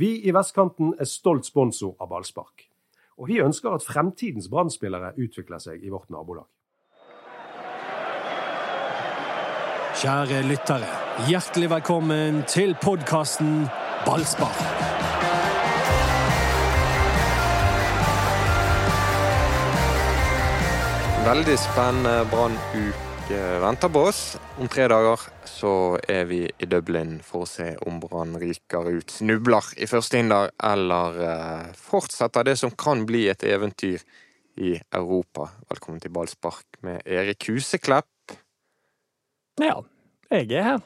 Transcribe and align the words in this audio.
Vi 0.00 0.14
i 0.24 0.32
Vestkanten 0.32 0.94
er 0.96 1.04
stolt 1.04 1.44
sponsor 1.44 1.90
av 2.00 2.08
ballspark. 2.08 2.62
Og 3.20 3.26
vi 3.28 3.42
ønsker 3.44 3.74
at 3.74 3.84
fremtidens 3.84 4.46
brann 4.48 4.70
utvikler 4.72 5.60
seg 5.60 5.82
i 5.84 5.90
vårt 5.92 6.08
nabolag. 6.08 6.46
Kjære 10.00 10.40
lyttere, 10.48 10.88
hjertelig 11.28 11.68
velkommen 11.74 12.40
til 12.48 12.72
podkasten 12.80 13.68
Ballspark. 14.06 14.64
Veldig 21.28 21.60
spennende 21.60 22.24
Brann-uke 22.32 23.09
venter 23.36 23.88
på 23.88 24.00
oss. 24.08 24.38
Om 24.58 24.68
tre 24.68 24.86
dager 24.88 25.20
så 25.46 25.98
er 26.08 26.24
vi 26.26 26.40
i 26.58 26.66
Dublin 26.66 27.18
for 27.24 27.44
å 27.44 27.48
se 27.48 27.74
om 27.86 28.00
Brann 28.02 28.34
ryker 28.40 28.88
ut, 28.90 29.10
snubler 29.10 29.66
i 29.78 29.86
første 29.90 30.18
hinder, 30.18 30.50
eller 30.62 31.20
eh, 31.26 31.70
fortsetter 31.78 32.48
det 32.48 32.56
som 32.58 32.72
kan 32.74 33.04
bli 33.06 33.28
et 33.30 33.44
eventyr 33.46 34.02
i 34.60 34.74
Europa. 34.96 35.50
Velkommen 35.70 36.02
til 36.02 36.12
ballspark 36.14 36.80
med 36.86 37.02
Erik 37.06 37.46
Huseklepp. 37.48 38.34
Ja, 39.60 39.78
jeg 40.30 40.50
er 40.50 40.66
her. 40.66 40.80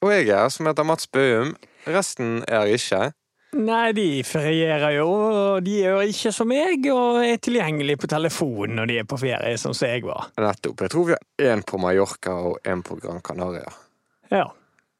Og 0.00 0.14
jeg 0.14 0.28
er 0.28 0.44
her, 0.44 0.52
som 0.54 0.70
heter 0.70 0.86
Mats 0.88 1.10
Bøhum. 1.10 1.56
Resten 1.86 2.40
er 2.48 2.70
ikke. 2.70 3.10
Nei, 3.58 3.90
de 3.96 4.22
ferierer 4.22 4.92
jo, 4.94 5.08
og 5.10 5.64
de 5.66 5.80
gjør 5.80 6.04
ikke 6.06 6.30
som 6.34 6.46
meg, 6.50 6.84
og 6.94 7.18
er 7.26 7.40
tilgjengelig 7.42 7.96
på 7.98 8.10
telefon 8.12 8.76
når 8.78 8.90
de 8.90 8.98
er 9.02 9.08
på 9.10 9.18
ferie, 9.18 9.56
sånn 9.58 9.74
som 9.74 9.90
jeg 9.90 10.04
var. 10.06 10.28
Nettopp. 10.38 10.84
Jeg 10.86 10.92
tror 10.92 11.08
vi 11.08 11.16
har 11.16 11.50
én 11.50 11.64
på 11.66 11.80
Mallorca 11.82 12.36
og 12.52 12.60
én 12.62 12.84
på 12.86 12.98
Gran 13.02 13.18
Canaria. 13.26 13.66
Ja. 14.30 14.46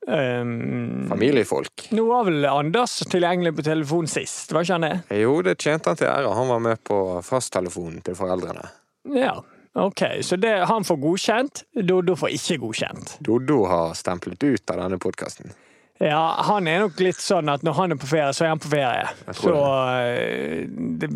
Um, 0.09 1.07
Familiefolk. 1.09 1.87
Nå 1.95 2.09
var 2.09 2.27
vel 2.27 2.49
Anders 2.49 2.97
tilgjengelig 3.13 3.55
på 3.59 3.67
telefon 3.69 4.11
sist, 4.11 4.51
var 4.51 4.67
ikke 4.67 4.79
han 4.81 4.89
det? 4.89 5.21
Jo, 5.21 5.39
det 5.47 5.59
tjente 5.61 5.93
han 5.93 6.01
til 6.01 6.11
ære. 6.11 6.35
Han 6.35 6.51
var 6.51 6.67
med 6.67 6.83
på 6.91 6.99
fasttelefonen 7.23 8.03
til 8.03 8.19
foreldrene. 8.19 8.67
Ja, 9.15 9.37
ok. 9.79 10.07
Så 10.27 10.41
det, 10.43 10.57
han 10.67 10.89
får 10.89 11.03
godkjent, 11.07 11.65
Doddo 11.87 12.19
får 12.19 12.35
ikke 12.35 12.59
godkjent. 12.65 13.19
Doddo 13.23 13.63
har 13.71 13.95
stemplet 13.99 14.43
ut 14.43 14.75
av 14.75 14.83
denne 14.83 14.99
podkasten. 14.99 15.55
Ja, 16.01 16.41
han 16.49 16.65
er 16.71 16.87
nok 16.87 17.01
litt 17.05 17.21
sånn 17.21 17.51
at 17.53 17.65
når 17.67 17.75
han 17.77 17.93
er 17.93 17.99
på 18.01 18.09
ferie, 18.09 18.33
så 18.33 18.47
er 18.47 18.55
han 18.55 18.63
på 18.63 18.71
ferie. 18.73 19.05
Så 19.37 19.53
eh, 20.01 20.65
det, 21.01 21.09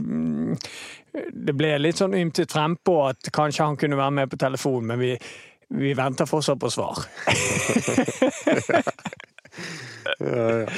det 1.33 1.55
ble 1.57 1.71
litt 1.81 2.01
sånn 2.03 2.17
ymtet 2.19 2.53
frempå 2.53 2.99
at 3.09 3.31
kanskje 3.33 3.65
han 3.65 3.79
kunne 3.81 3.97
være 3.97 4.17
med 4.21 4.29
på 4.33 4.37
telefon, 4.43 4.85
men 4.91 4.97
vi, 5.01 5.12
vi 5.81 5.91
venter 5.97 6.29
fortsatt 6.29 6.61
på 6.61 6.69
svar. 6.75 6.97
ja, 10.21 10.45
ja. 10.61 10.69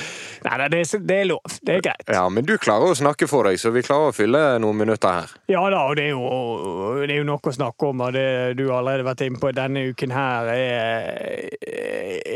Nei, 0.47 0.69
det, 0.71 0.83
det, 1.03 1.17
er 1.21 1.27
lov. 1.27 1.55
Det 1.63 1.75
er 1.75 1.83
greit. 1.83 2.11
Ja, 2.13 2.29
Men 2.31 2.47
du 2.47 2.55
klarer 2.63 2.93
å 2.93 2.97
snakke 2.97 3.27
for 3.31 3.49
deg, 3.49 3.59
så 3.59 3.73
vi 3.75 3.83
klarer 3.87 4.13
å 4.13 4.15
fylle 4.15 4.43
noen 4.63 4.79
minutter 4.79 5.21
her. 5.21 5.33
Ja 5.51 5.65
da, 5.73 5.83
og 5.89 5.97
det 5.99 6.07
er 6.07 6.13
jo, 6.15 6.93
det 7.03 7.11
er 7.11 7.21
jo 7.21 7.27
nok 7.27 7.51
å 7.51 7.55
snakke 7.57 7.91
om, 7.91 8.05
og 8.07 8.15
det 8.15 8.29
du 8.59 8.69
har 8.69 8.79
allerede 8.79 9.09
vært 9.09 9.25
inne 9.27 9.43
på 9.43 9.51
denne 9.57 9.89
uken 9.91 10.15
her, 10.15 10.53
er, 10.55 11.51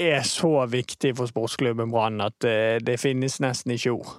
er 0.01 0.27
så 0.27 0.67
viktig 0.71 1.15
for 1.19 1.31
sportsklubben 1.31 1.93
Brann 1.95 2.19
at 2.25 2.41
det, 2.43 2.83
det, 2.87 2.99
finnes 3.01 3.39
nesten 3.45 3.77
ikke 3.77 3.95
ord. 3.95 4.17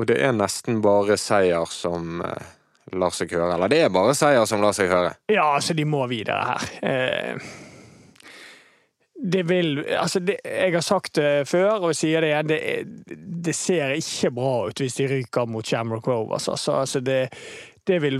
Og 0.00 0.08
det 0.08 0.18
er 0.24 0.34
nesten 0.34 0.80
bare 0.82 1.18
seier 1.20 1.68
som 1.70 2.22
eh, 2.24 2.52
lar 2.98 3.14
seg 3.14 3.34
høre. 3.36 3.54
Eller 3.54 3.70
det 3.70 3.82
er 3.84 3.92
bare 3.92 4.16
seier 4.18 4.48
som 4.48 4.62
lar 4.64 4.74
seg 4.76 4.90
høre. 4.90 5.14
Ja, 5.30 5.52
altså, 5.54 5.76
de 5.78 5.84
må 5.86 6.06
videre 6.10 6.42
her. 6.48 6.72
Eh, 6.82 7.52
det 9.22 9.48
vil 9.48 9.84
Altså, 9.98 10.20
det, 10.20 10.36
jeg 10.44 10.72
har 10.72 10.80
sagt 10.80 11.16
det 11.16 11.48
før, 11.48 11.70
og 11.70 11.96
sier 11.96 12.20
det 12.20 12.30
igjen, 12.32 12.48
det, 12.48 12.60
det, 13.44 13.54
ser 13.54 13.94
ikke 13.94 14.32
bra 14.34 14.54
ut 14.68 14.80
hvis 14.82 14.98
de 14.98 15.10
ryker 15.10 15.46
mot 15.46 15.66
Shamrock 15.66 16.08
Rovers. 16.08 16.48
Altså, 16.48 16.72
altså 16.72 17.00
det, 17.00 17.28
det, 17.86 18.02
vil, 18.02 18.18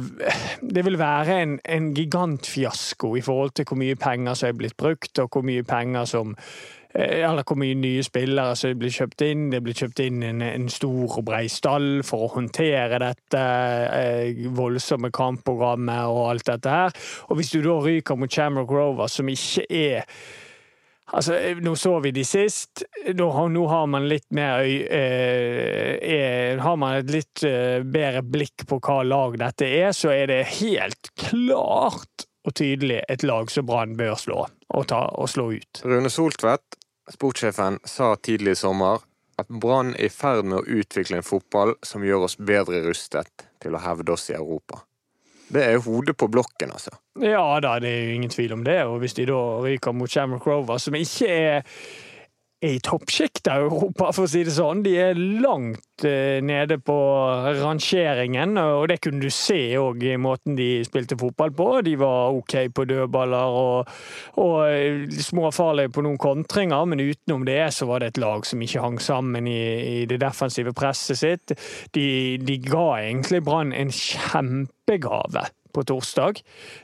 det 0.74 0.84
vil 0.84 0.98
være 0.98 1.42
en, 1.42 1.58
en 1.64 1.94
gigantfiasko 1.94 3.16
i 3.16 3.20
forhold 3.20 3.50
til 3.50 3.66
hvor 3.68 3.80
mye 3.82 3.96
penger 3.98 4.34
som 4.34 4.48
er 4.48 4.60
blitt 4.60 4.76
brukt, 4.76 5.18
og 5.18 5.28
hvor 5.32 5.42
mye 5.42 5.64
penger 5.66 6.04
som 6.04 6.36
eh, 6.94 7.24
eller 7.26 7.42
hvor 7.42 7.58
mye 7.58 7.74
nye 7.74 8.02
spillere 8.06 8.54
som 8.56 8.78
blir 8.78 8.94
kjøpt 8.94 9.24
inn. 9.26 9.48
Det 9.50 9.62
blir 9.64 9.74
kjøpt 9.74 10.04
inn 10.06 10.22
en, 10.22 10.42
en 10.46 10.68
stor 10.70 11.18
og 11.18 11.26
brei 11.26 11.48
stall 11.50 12.04
for 12.06 12.28
å 12.28 12.30
håndtere 12.36 13.02
dette 13.02 13.42
eh, 13.42 14.46
voldsomme 14.54 15.10
kampprogrammet 15.10 16.14
og 16.14 16.28
alt 16.28 16.46
dette 16.52 16.78
her. 16.78 16.94
Og 17.26 17.40
hvis 17.40 17.50
du 17.56 17.58
da 17.66 17.80
ryker 17.82 18.18
mot 18.18 18.30
Shamrock 18.30 18.70
Rovers, 18.70 19.18
som 19.18 19.34
ikke 19.34 19.66
er 19.66 20.06
Altså, 21.12 21.36
nå 21.60 21.74
så 21.76 21.98
vi 22.00 22.10
de 22.16 22.24
sist. 22.24 22.84
Nå, 23.14 23.28
nå 23.52 23.62
har 23.68 23.86
man 23.90 24.08
litt 24.08 24.28
mer 24.32 24.64
øy, 24.64 24.76
eh, 24.88 26.60
Har 26.62 26.76
man 26.80 27.02
et 27.02 27.10
litt 27.12 27.42
eh, 27.44 27.84
bedre 27.84 28.22
blikk 28.24 28.64
på 28.68 28.80
hva 28.80 29.02
lag 29.04 29.36
dette 29.40 29.68
er, 29.68 29.92
så 29.92 30.12
er 30.14 30.30
det 30.32 30.42
helt 30.62 31.12
klart 31.20 32.26
og 32.42 32.54
tydelig 32.58 33.02
et 33.12 33.22
lag 33.22 33.50
som 33.52 33.66
Brann 33.68 33.96
bør 33.98 34.16
slå 34.18 34.40
og, 34.42 34.86
ta, 34.88 35.04
og 35.14 35.28
slå 35.30 35.52
ut. 35.52 35.82
Rune 35.84 36.10
Soltvedt, 36.10 36.78
sportssjefen, 37.12 37.78
sa 37.84 38.14
tidlig 38.16 38.56
i 38.56 38.62
sommer 38.64 39.04
at 39.40 39.48
Brann 39.48 39.92
er 39.94 40.08
i 40.08 40.12
ferd 40.12 40.48
med 40.48 40.62
å 40.62 40.80
utvikle 40.80 41.20
en 41.20 41.26
fotball 41.26 41.76
som 41.86 42.04
gjør 42.04 42.26
oss 42.28 42.38
bedre 42.38 42.82
rustet 42.86 43.46
til 43.62 43.76
å 43.76 43.82
hevde 43.84 44.14
oss 44.14 44.30
i 44.32 44.36
Europa. 44.38 44.82
Det 45.52 45.64
er 45.64 45.82
hodet 45.84 46.16
på 46.16 46.30
blokken, 46.32 46.72
altså. 46.72 46.94
Ja 47.20 47.44
da, 47.60 47.76
det 47.82 47.90
er 47.90 48.06
jo 48.06 48.14
ingen 48.16 48.32
tvil 48.32 48.54
om 48.56 48.64
det. 48.64 48.78
Og 48.88 48.98
hvis 49.02 49.14
de 49.18 49.26
da 49.28 49.40
ryker 49.64 49.92
mot 49.92 50.10
Shamrock 50.10 50.46
Rover, 50.48 50.80
som 50.80 50.96
ikke 50.96 51.28
er 51.28 51.68
i 52.62 52.78
toppsjiktet 52.80 53.48
av 53.50 53.64
Europa, 53.66 54.12
for 54.14 54.26
å 54.26 54.30
si 54.30 54.44
det 54.46 54.54
sånn. 54.54 54.84
De 54.84 54.92
er 55.02 55.18
langt 55.18 56.04
eh, 56.06 56.38
nede 56.44 56.78
på 56.78 56.96
rangeringen, 57.58 58.54
og 58.60 58.86
det 58.92 59.00
kunne 59.02 59.22
du 59.24 59.32
se 59.34 59.58
òg 59.80 60.04
i 60.06 60.14
måten 60.20 60.54
de 60.58 60.68
spilte 60.86 61.18
fotball 61.18 61.50
på. 61.58 61.68
De 61.86 61.96
var 61.98 62.36
OK 62.36 62.54
på 62.74 62.86
dødballer 62.86 63.58
og, 63.62 63.90
og 64.42 64.58
eh, 64.68 65.08
småfarlige 65.26 65.90
på 65.96 66.06
noen 66.06 66.20
kontringer, 66.22 66.86
men 66.86 67.02
utenom 67.02 67.46
det 67.48 67.64
så 67.74 67.88
var 67.90 68.02
det 68.02 68.12
et 68.12 68.22
lag 68.22 68.46
som 68.46 68.62
ikke 68.62 68.84
hang 68.84 69.00
sammen 69.02 69.50
i, 69.50 69.62
i 70.02 70.04
det 70.10 70.20
defensive 70.22 70.74
presset 70.76 71.18
sitt. 71.18 71.56
De, 71.96 72.06
de 72.38 72.60
ga 72.62 72.86
egentlig 73.00 73.42
Brann 73.42 73.74
en 73.74 73.90
kjempegave 73.90 75.48
på 75.72 75.84
torsdag, 75.88 76.42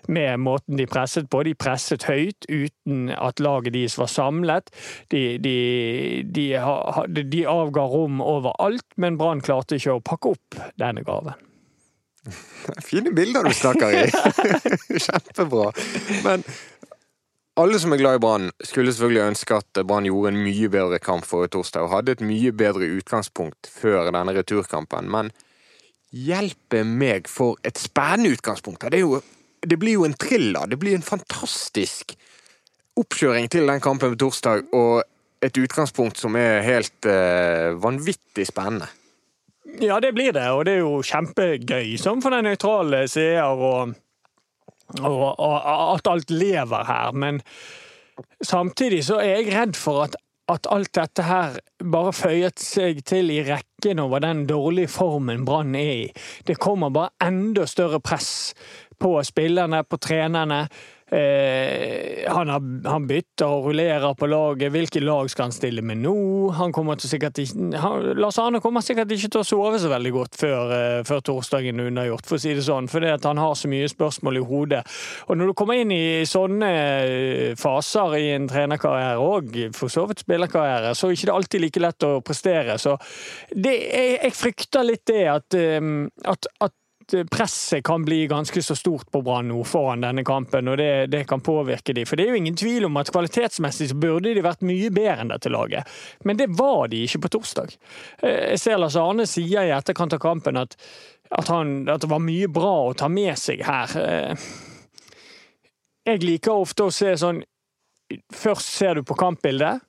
med 0.09 0.41
måten 0.45 0.79
de 0.81 0.87
presset 0.91 1.29
på. 1.31 1.43
De 1.47 1.55
presset 1.59 2.07
høyt 2.09 2.49
uten 2.49 3.13
at 3.15 3.43
laget 3.45 3.77
deres 3.77 3.99
var 4.01 4.11
samlet. 4.13 4.73
De, 5.13 5.39
de, 5.43 5.57
de, 6.25 6.47
de 7.23 7.45
avga 7.49 7.85
rom 7.89 8.23
overalt, 8.25 8.87
men 8.97 9.19
Brann 9.21 9.45
klarte 9.45 9.79
ikke 9.79 9.99
å 9.99 10.05
pakke 10.05 10.35
opp 10.37 10.59
denne 10.81 11.05
gaven. 11.07 11.37
Fine 12.89 13.13
bilder 13.17 13.47
du 13.47 13.55
snakker 13.57 13.95
i! 13.95 14.09
Kjempebra. 15.07 15.71
Men 16.25 16.45
alle 17.59 17.79
som 17.83 17.93
er 17.93 17.99
glad 17.99 18.19
i 18.19 18.23
Brann, 18.23 18.51
skulle 18.63 18.93
selvfølgelig 18.95 19.25
ønske 19.33 19.57
at 19.59 19.81
Brann 19.89 20.07
gjorde 20.07 20.31
en 20.31 20.41
mye 20.45 20.69
bedre 20.71 21.01
kamp 21.03 21.27
forrige 21.27 21.57
torsdag, 21.57 21.87
og 21.87 21.95
hadde 21.97 22.15
et 22.15 22.23
mye 22.23 22.53
bedre 22.55 22.87
utgangspunkt 22.99 23.71
før 23.73 24.13
denne 24.13 24.35
returkampen. 24.37 25.09
Men 25.11 25.33
hjelpe 26.15 26.85
meg 26.87 27.29
for 27.29 27.59
et 27.67 27.79
spennende 27.79 28.33
utgangspunkt. 28.37 28.87
Det, 28.91 29.03
jo, 29.03 29.21
det, 29.63 29.79
blir 29.79 29.99
jo 29.99 30.07
en 30.09 30.17
thriller. 30.17 30.69
Det 30.71 30.79
blir 30.81 30.97
en 30.97 31.05
fantastisk 31.05 32.15
oppkjøring 32.99 33.49
til 33.53 33.69
den 33.69 33.83
kampen 33.85 34.15
på 34.15 34.21
torsdag, 34.25 34.71
og 34.75 35.05
et 35.45 35.59
utgangspunkt 35.61 36.19
som 36.19 36.35
er 36.39 36.65
helt 36.67 37.07
uh, 37.07 37.77
vanvittig 37.79 38.49
spennende. 38.49 38.89
Ja, 39.79 40.01
det 40.01 40.15
blir 40.17 40.33
det, 40.33 40.47
og 40.51 40.65
det 40.67 40.79
er 40.79 40.81
jo 40.83 41.03
kjempegøy 41.05 41.93
som 42.01 42.23
for 42.25 42.35
den 42.35 42.49
nøytrale 42.49 43.05
seer, 43.11 43.45
og, 43.45 43.93
og, 44.99 45.19
og 45.39 45.59
at 45.93 46.09
alt 46.11 46.33
lever 46.33 46.89
her. 46.89 47.13
Men 47.13 47.43
samtidig 48.43 49.05
så 49.07 49.21
er 49.23 49.37
jeg 49.37 49.53
redd 49.53 49.77
for 49.79 50.09
at 50.09 50.17
at 50.49 50.69
alt 50.73 50.93
dette 50.97 51.25
her 51.29 51.59
bare 51.93 52.13
føyet 52.17 52.61
seg 52.63 53.03
til 53.09 53.33
i 53.35 53.43
rekken 53.47 54.01
over 54.03 54.23
den 54.25 54.47
dårlige 54.49 54.91
formen 54.93 55.45
Brann 55.49 55.77
er 55.77 55.93
i. 55.93 56.07
Det 56.47 56.59
kommer 56.61 56.93
bare 56.95 57.15
enda 57.29 57.67
større 57.69 58.01
press 58.01 58.55
på 58.99 59.13
spillerne, 59.23 59.85
på 59.85 60.01
trenerne. 60.01 60.67
Eh, 61.11 62.33
han, 62.33 62.49
har, 62.49 62.89
han, 62.89 63.07
bytter 63.09 63.49
og 63.49 63.69
rullerer 63.71 64.15
på 64.19 64.29
laget. 64.29 64.73
Hvilke 64.75 65.01
lag 65.01 65.31
skal 65.33 65.49
han 65.49 65.55
stille 65.57 65.81
med 65.85 66.03
nå? 66.03 66.15
Han 66.59 66.73
kommer 66.77 67.01
sikkert 67.01 67.41
ikke, 67.41 67.79
han, 67.81 68.11
Lars 68.21 68.37
Arne 68.43 68.61
kommer 68.61 68.85
sikkert 68.85 69.15
ikke 69.17 69.31
til 69.33 69.41
å 69.41 69.47
sove 69.47 69.81
så 69.81 69.89
veldig 69.89 70.13
godt 70.13 70.37
før, 70.41 70.75
eh, 70.77 70.99
før 71.09 71.23
torsdagen 71.25 71.81
er 71.81 71.89
unnagjort, 71.89 72.29
for 72.29 72.37
å 72.37 72.43
si 72.43 72.53
det 72.57 72.67
sånn. 72.67 72.91
Fordi 72.93 73.15
han 73.25 73.41
har 73.41 73.57
så 73.57 73.71
mye 73.73 73.89
spørsmål 73.89 74.41
i 74.41 74.45
hodet. 74.51 74.83
Og 75.29 75.41
når 75.41 75.53
du 75.53 75.57
kommer 75.57 75.81
inn 75.81 75.95
i 75.97 76.27
sånne 76.29 76.73
eh, 76.75 77.55
faser 77.59 78.19
i 78.19 78.27
en 78.35 78.51
trenerkarriere 78.51 79.23
og 79.23 79.57
for 79.77 79.93
så 79.93 80.05
vidt 80.11 80.27
spillerkarriere, 80.27 80.93
så 80.93 81.09
er 81.09 81.15
det 81.15 81.23
ikke 81.23 81.39
alltid 81.39 81.65
like 81.65 81.85
lett 81.87 82.09
å 82.09 82.13
prestere. 82.21 82.77
Så 82.81 82.99
det, 83.55 83.79
jeg, 83.89 84.19
jeg 84.19 84.37
frykter 84.37 84.85
litt 84.85 85.07
det 85.09 85.25
at, 85.33 85.57
eh, 85.57 85.81
at, 86.29 86.53
at 86.61 86.77
presset 87.31 87.85
kan 87.85 88.05
bli 88.05 88.27
ganske 88.27 88.63
så 88.63 88.77
stort 88.77 89.11
på 89.11 89.23
Brann 89.23 89.49
nå 89.49 89.63
foran 89.65 90.05
denne 90.05 90.25
kampen, 90.25 90.69
og 90.69 90.79
det, 90.81 91.07
det, 91.13 91.25
kan 91.29 91.41
påvirke 91.45 91.95
de. 91.97 92.05
For 92.09 92.19
det 92.19 92.27
er 92.27 92.35
jo 92.35 92.41
ingen 92.43 92.57
tvil 92.59 92.89
om 92.89 92.97
at 93.01 93.11
kvalitetsmessig 93.15 93.91
så 93.91 93.99
burde 93.99 94.35
de 94.35 94.45
vært 94.45 94.65
mye 94.67 94.91
bedre 94.95 95.25
enn 95.25 95.33
dette 95.33 95.53
laget. 95.53 95.89
Men 96.29 96.41
det 96.41 96.51
var 96.59 96.89
de 96.93 97.03
ikke 97.07 97.23
på 97.25 97.33
torsdag. 97.39 97.75
Eh, 98.23 98.55
jeg 98.55 98.63
ser 98.65 98.81
Lars 98.81 98.99
Arne 99.01 99.27
sier 99.29 99.69
i 99.69 99.75
etterkant 99.75 100.17
av 100.17 100.23
kampen 100.23 100.61
at, 100.61 100.77
at, 101.31 101.49
han, 101.49 101.83
at 101.89 102.05
det 102.05 102.11
var 102.13 102.25
mye 102.25 102.49
bra 102.53 102.75
å 102.89 102.97
ta 102.99 103.11
med 103.13 103.39
seg 103.41 103.65
her. 103.67 103.97
Eh, 104.03 104.49
jeg 106.09 106.25
liker 106.25 106.65
ofte 106.65 106.89
å 106.89 106.95
se 106.95 107.15
sånn 107.21 107.45
Først 108.33 108.71
ser 108.73 108.97
du 108.97 109.03
på 109.05 109.13
kampbildet, 109.21 109.83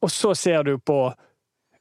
og 0.00 0.08
så 0.08 0.30
ser 0.32 0.62
du 0.64 0.78
på 0.80 1.10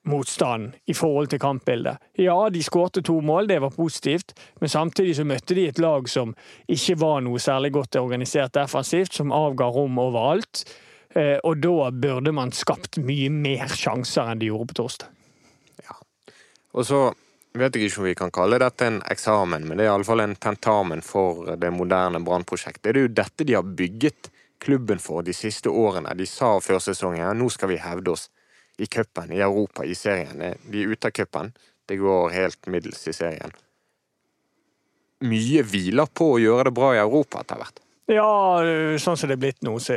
motstand 0.10 0.76
i 0.90 0.94
forhold 0.98 1.30
til 1.32 1.40
kampbildet. 1.42 2.02
Ja, 2.18 2.50
de 2.50 2.64
skårte 2.64 3.04
to 3.06 3.20
mål, 3.22 3.48
det 3.48 3.60
var 3.62 3.74
positivt, 3.76 4.34
men 4.60 4.70
samtidig 4.70 5.16
så 5.20 5.26
møtte 5.28 5.56
de 5.58 5.68
et 5.70 5.82
lag 5.82 6.10
som 6.10 6.34
ikke 6.70 6.98
var 7.02 7.22
noe 7.26 7.40
særlig 7.40 7.74
godt 7.76 8.00
organisert 8.02 8.56
defensivt, 8.58 9.14
som 9.14 9.34
avga 9.36 9.70
rom 9.70 10.00
overalt. 10.02 10.66
Eh, 11.14 11.38
og 11.44 11.60
da 11.62 11.92
burde 11.92 12.34
man 12.34 12.54
skapt 12.56 13.02
mye 13.04 13.30
mer 13.30 13.70
sjanser 13.76 14.32
enn 14.32 14.42
de 14.42 14.50
gjorde 14.50 14.72
på 14.72 14.80
torsdag. 14.82 15.12
Ja. 15.84 15.98
Og 16.74 16.88
så 16.88 17.02
vet 17.58 17.76
jeg 17.76 17.90
ikke 17.90 18.02
om 18.02 18.08
vi 18.08 18.18
kan 18.18 18.34
kalle 18.34 18.62
dette 18.64 18.88
en 18.88 19.02
eksamen, 19.12 19.68
men 19.68 19.78
det 19.78 19.86
er 19.86 19.92
iallfall 19.92 20.24
en 20.24 20.38
tentamen 20.40 21.04
for 21.06 21.58
det 21.60 21.74
moderne 21.76 22.24
brannprosjektet. 22.24 22.94
Det 22.94 22.96
er 22.96 23.10
jo 23.10 23.16
dette 23.22 23.48
de 23.48 23.58
har 23.60 23.68
bygget 23.68 24.32
klubben 24.62 25.02
for 25.04 25.26
de 25.26 25.34
siste 25.36 25.70
årene. 25.70 26.14
De 26.16 26.26
sa 26.30 26.56
før 26.64 26.80
sesongen 26.80 27.26
ja, 27.26 27.34
nå 27.36 27.50
skal 27.52 27.74
vi 27.74 27.82
hevde 27.82 28.14
oss 28.16 28.30
i 28.82 28.88
cupen, 28.90 29.32
i 29.34 29.42
Europa, 29.42 29.86
i 29.86 29.96
serien. 29.96 30.42
De 30.42 30.82
er 30.82 30.96
ute 30.96 31.12
av 31.12 31.16
cupen. 31.16 31.52
Det 31.86 32.00
går 32.02 32.34
helt 32.34 32.68
middels 32.72 33.08
i 33.08 33.14
serien. 33.14 33.54
Mye 35.22 35.62
hviler 35.68 36.10
på 36.10 36.34
å 36.34 36.42
gjøre 36.42 36.70
det 36.70 36.76
bra 36.78 36.94
i 36.96 37.02
Europa 37.02 37.44
etter 37.44 37.62
hvert. 37.62 37.82
Ja, 38.12 38.60
sånn 39.00 39.16
som 39.16 39.30
det 39.30 39.38
er 39.38 39.40
blitt 39.40 39.62
nå, 39.64 39.78
så 39.80 39.96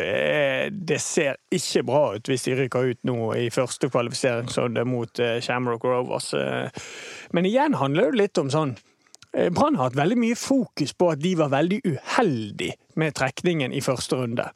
det 0.70 1.00
ser 1.02 1.38
ikke 1.54 1.82
bra 1.88 2.02
ut 2.14 2.28
hvis 2.30 2.44
de 2.46 2.56
rykker 2.60 2.90
ut 2.92 3.00
nå 3.08 3.16
i 3.40 3.48
første 3.50 3.88
kvalifiseringsrunde 3.90 4.84
mot 4.86 5.22
eh, 5.22 5.40
Shamrock 5.42 5.86
Rovers. 5.88 6.28
Eh, 6.38 6.84
men 7.34 7.48
igjen 7.48 7.74
handler 7.80 8.12
det 8.12 8.20
litt 8.20 8.38
om 8.38 8.52
sånn 8.52 8.76
eh, 9.32 9.48
Brann 9.50 9.80
har 9.80 9.88
hatt 9.88 9.98
veldig 9.98 10.20
mye 10.20 10.38
fokus 10.38 10.94
på 10.94 11.10
at 11.10 11.24
de 11.24 11.32
var 11.40 11.50
veldig 11.56 11.80
uheldige 11.88 12.76
med 13.00 13.16
trekningen 13.18 13.74
i 13.74 13.82
første 13.82 14.20
runde. 14.20 14.46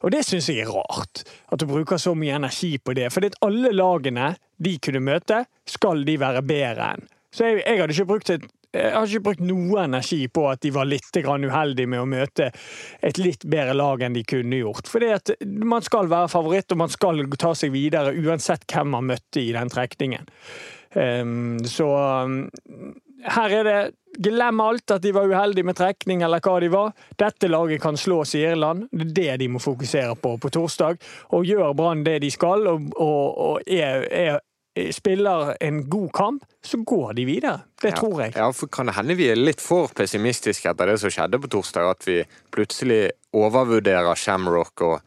Og 0.00 0.14
det 0.14 0.22
syns 0.26 0.48
jeg 0.48 0.64
er 0.64 0.72
rart, 0.72 1.24
at 1.52 1.60
du 1.60 1.66
bruker 1.68 2.00
så 2.00 2.14
mye 2.16 2.38
energi 2.38 2.76
på 2.78 2.94
det. 2.96 3.10
For 3.12 3.26
alle 3.46 3.72
lagene 3.74 4.32
de 4.60 4.76
kunne 4.82 5.02
møte, 5.04 5.44
skal 5.68 6.06
de 6.08 6.16
være 6.20 6.44
bedre 6.46 6.94
enn. 6.94 7.04
Så 7.30 7.46
jeg, 7.46 7.60
jeg 7.62 7.78
hadde 7.78 7.94
ikke 7.94 8.10
brukt 8.10 8.32
et 8.32 8.48
jeg 8.70 8.92
har 8.94 9.08
ikke 9.08 9.24
brukt 9.26 9.40
noe 9.42 9.80
energi 9.82 10.20
på 10.30 10.44
at 10.46 10.60
de 10.62 10.70
var 10.70 10.86
litt 10.86 11.16
uheldige 11.18 11.90
med 11.90 12.04
å 12.04 12.06
møte 12.06 12.52
et 13.02 13.18
litt 13.18 13.42
bedre 13.42 13.74
lag 13.74 14.02
enn 14.06 14.14
de 14.14 14.22
kunne 14.22 14.60
gjort. 14.60 14.86
Fordi 14.86 15.08
at 15.10 15.32
man 15.42 15.82
skal 15.82 16.06
være 16.10 16.30
favoritt, 16.30 16.70
og 16.70 16.78
man 16.78 16.92
skal 16.92 17.24
ta 17.34 17.50
seg 17.58 17.74
videre 17.74 18.14
uansett 18.14 18.68
hvem 18.70 18.94
man 18.94 19.08
møtte 19.10 19.42
i 19.42 19.50
den 19.56 19.72
trekningen. 19.74 20.30
Um, 20.94 21.58
så 21.66 21.88
her 23.26 23.56
er 23.58 23.66
det 23.66 23.80
Glem 24.20 24.60
alt 24.60 24.92
at 24.92 25.02
de 25.02 25.14
var 25.16 25.30
uheldige 25.30 25.64
med 25.64 25.78
trekning 25.78 26.20
eller 26.26 26.42
hva 26.44 26.58
de 26.60 26.68
var. 26.72 26.92
Dette 27.16 27.48
laget 27.48 27.80
kan 27.80 27.96
slås 27.96 28.34
i 28.36 28.42
Irland. 28.44 28.88
Det 28.92 29.06
er 29.06 29.14
det 29.16 29.36
de 29.44 29.48
må 29.54 29.62
fokusere 29.62 30.16
på 30.20 30.34
på 30.42 30.50
torsdag. 30.52 31.00
Og 31.32 31.48
gjør 31.48 31.72
Brann 31.76 32.04
det 32.04 32.18
de 32.24 32.30
skal 32.30 32.68
og, 32.68 32.90
og, 33.00 33.38
og 33.46 33.62
er, 33.64 34.04
er, 34.12 34.40
spiller 34.92 35.54
en 35.60 35.82
god 35.90 36.10
kamp, 36.12 36.44
så 36.64 36.82
går 36.84 37.14
de 37.16 37.24
videre. 37.24 37.60
Det 37.80 37.94
ja, 37.94 37.96
tror 37.96 38.20
jeg. 38.20 38.34
Ja, 38.36 38.50
for 38.52 38.68
Kan 38.68 38.90
det 38.90 38.98
hende 38.98 39.16
vi 39.16 39.30
er 39.32 39.40
litt 39.40 39.64
for 39.64 39.88
pessimistiske 39.96 40.68
etter 40.68 40.92
det 40.92 40.98
som 41.00 41.12
skjedde 41.12 41.40
på 41.40 41.52
torsdag? 41.56 41.88
At 41.96 42.08
vi 42.08 42.20
plutselig 42.52 43.06
overvurderer 43.32 44.20
Shamrock 44.20 44.84
og 44.84 45.00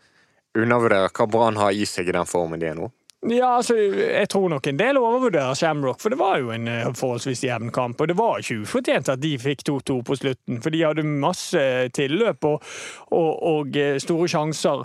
undervurderer 0.57 1.13
hva 1.13 1.29
Brann 1.29 1.61
har 1.61 1.73
i 1.73 1.85
seg 1.89 2.09
i 2.09 2.17
den 2.17 2.29
formen 2.29 2.61
de 2.61 2.71
er 2.71 2.77
nå? 2.81 2.89
Ja, 3.29 3.55
altså, 3.55 3.75
jeg 3.77 4.27
tror 4.29 4.49
nok 4.51 4.65
en 4.67 4.79
del 4.79 4.97
overvurderer 4.99 5.55
Shamrock, 5.55 6.01
for 6.03 6.11
det 6.11 6.19
var 6.19 6.41
jo 6.41 6.49
en 6.51 6.67
eh, 6.67 6.89
forholdsvis 6.91 7.45
jevn 7.45 7.71
kamp. 7.71 8.01
Og 8.01 8.09
det 8.11 8.17
var 8.19 8.41
ikke 8.41 8.65
ufortjent 8.65 9.11
at 9.13 9.21
de 9.23 9.31
fikk 9.39 9.63
2-2 9.69 9.95
på 10.09 10.17
slutten, 10.19 10.59
for 10.63 10.75
de 10.75 10.81
hadde 10.83 11.05
masse 11.07 11.63
tilløp 11.95 12.43
og, 12.49 12.65
og, 13.15 13.31
og 13.53 13.79
eh, 13.79 13.95
store 14.03 14.27
sjanser 14.27 14.83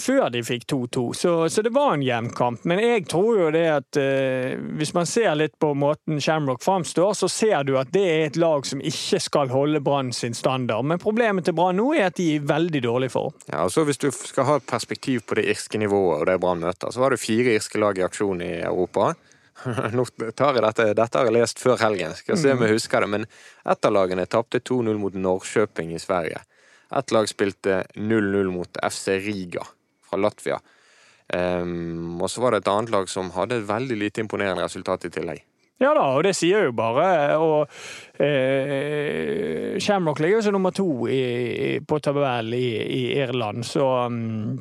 før 0.00 0.28
de 0.34 0.42
fikk 0.44 0.66
2-2. 0.72 1.04
Så, 1.14 1.32
så, 1.48 1.62
det 1.62 1.72
var 1.74 1.94
en 1.94 2.02
jevn 2.02 2.30
kamp. 2.34 2.64
Men 2.68 2.82
jeg 2.82 3.06
tror 3.10 3.38
jo 3.44 3.50
det 3.54 3.64
at 3.70 4.00
eh, 4.00 4.58
hvis 4.80 4.94
man 4.96 5.06
ser 5.08 5.36
litt 5.38 5.54
på 5.60 5.70
måten 5.78 6.20
Shamrock 6.20 6.64
framstår, 6.64 7.14
så 7.14 7.30
ser 7.30 7.62
du 7.68 7.76
at 7.80 7.92
det 7.94 8.04
er 8.08 8.26
et 8.26 8.40
lag 8.40 8.66
som 8.66 8.82
ikke 8.82 9.22
skal 9.22 9.52
holde 9.54 9.80
Brann 9.84 10.10
sin 10.16 10.36
standard. 10.36 10.84
Men 10.90 11.02
problemet 11.02 11.46
til 11.46 11.56
Brann 11.56 11.78
nå 11.78 11.92
er 11.94 12.08
at 12.10 12.18
de 12.18 12.26
er 12.34 12.42
i 12.42 12.44
veldig 12.48 12.82
dårlig 12.84 13.12
form. 13.14 13.38
Ja, 13.46 13.62
altså 13.68 13.86
Hvis 13.88 14.02
du 14.02 14.10
skal 14.10 14.48
ha 14.50 14.58
et 14.58 14.68
perspektiv 14.68 15.22
på 15.28 15.38
det 15.38 15.46
irske 15.52 15.78
nivået 15.78 16.22
og 16.22 16.26
det 16.28 16.40
Brann 16.42 16.64
møter, 16.64 16.90
så 16.90 17.04
var 17.04 17.14
det 17.14 17.22
fire 17.22 17.54
irske 17.54 17.68
irske 17.68 17.78
lag 17.78 17.98
i 17.98 18.02
aksjon 18.02 18.42
i 18.42 18.60
Europa. 18.60 19.14
Nå 19.92 20.04
tar 20.34 20.54
jeg 20.54 20.62
dette, 20.62 20.94
dette 20.94 21.18
har 21.18 21.26
jeg 21.26 21.34
lest 21.34 21.58
før 21.60 21.78
helgen, 21.80 22.14
skal 22.14 22.38
se 22.38 22.52
om 22.52 22.62
jeg 22.62 22.76
husker 22.76 23.00
det. 23.00 23.08
Men 23.08 23.26
ett 23.64 23.84
av 23.84 23.92
lagene 23.92 24.26
tapte 24.26 24.60
2-0 24.60 24.98
mot 24.98 25.14
Norrköping 25.14 25.94
i 25.94 25.98
Sverige. 25.98 26.40
Ett 26.96 27.12
lag 27.12 27.28
spilte 27.28 27.82
0-0 27.94 28.50
mot 28.50 28.80
FC 28.82 29.08
Riga 29.08 29.66
fra 30.08 30.20
Latvia. 30.20 30.58
Um, 31.28 32.16
og 32.22 32.30
så 32.32 32.40
var 32.40 32.54
det 32.54 32.62
et 32.62 32.70
annet 32.72 32.92
lag 32.94 33.10
som 33.12 33.28
hadde 33.34 33.58
et 33.58 33.68
veldig 33.68 33.98
lite 34.00 34.22
imponerende 34.24 34.64
resultat 34.64 35.04
i 35.04 35.12
tillegg. 35.12 35.42
Ja 35.78 35.92
da, 35.94 36.08
og 36.16 36.24
det 36.26 36.32
sier 36.34 36.66
jo 36.66 36.74
bare. 36.74 37.36
Og 37.38 37.68
eh, 38.24 39.76
Shamrock 39.82 40.18
ligger 40.22 40.40
jo 40.40 40.46
som 40.48 40.56
nummer 40.56 40.74
to 40.74 40.88
i, 41.12 41.78
på 41.86 42.00
tabellen 42.02 42.56
i, 42.58 42.70
i, 42.82 43.02
Irland, 43.20 43.66
så 43.66 43.86
um, 44.08 44.58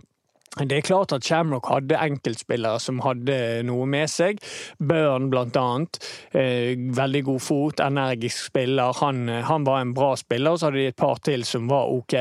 det 0.66 0.78
er 0.80 0.86
klart 0.86 1.14
at 1.14 1.26
Shamrock 1.26 1.68
hadde 1.70 2.00
enkeltspillere 2.02 2.80
som 2.82 3.02
hadde 3.06 3.38
noe 3.68 3.86
med 3.90 4.10
seg. 4.12 4.40
Burn, 4.80 5.30
blant 5.34 5.58
annet. 5.60 6.00
Eh, 6.32 6.74
veldig 6.98 7.24
god 7.28 7.44
fot, 7.44 7.84
energisk 7.84 8.50
spiller. 8.50 8.96
Han, 9.02 9.28
han, 9.28 9.68
var 9.68 9.84
en 9.84 9.94
bra 9.98 10.14
spiller. 10.20 10.58
Så 10.58 10.70
hadde 10.70 10.82
de 10.82 10.88
et 10.92 11.00
par 11.00 11.22
til 11.26 11.46
som 11.48 11.68
var 11.70 11.92
OK. 11.94 12.16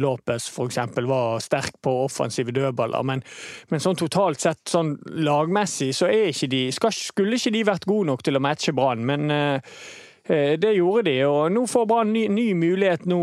Lopez 0.00 0.48
f.eks. 0.50 0.80
var 1.08 1.42
sterk 1.44 1.76
på 1.84 1.96
offensive 2.06 2.54
dødballer. 2.54 3.04
Men, 3.04 3.24
men 3.72 3.84
sånn 3.84 3.98
totalt 4.00 4.40
sett, 4.44 4.62
sånn 4.70 4.96
lagmessig, 5.24 5.92
så 5.96 6.08
er 6.08 6.30
ikke 6.30 6.50
de, 6.54 6.64
skulle 6.72 7.40
ikke 7.40 7.54
de 7.54 7.66
vært 7.68 7.88
gode 7.90 8.12
nok 8.12 8.24
til 8.24 8.38
å 8.38 8.44
matche 8.44 8.74
Brann. 8.74 9.04
Men 9.04 9.30
eh, 9.34 9.60
Eh, 9.60 10.03
det 10.26 10.70
gjorde 10.72 11.02
de, 11.10 11.18
og 11.28 11.52
nå 11.52 11.66
får 11.68 11.88
Brann 11.90 12.12
ny, 12.14 12.22
ny, 12.32 12.46
mulighet 12.56 13.02
nå, 13.10 13.18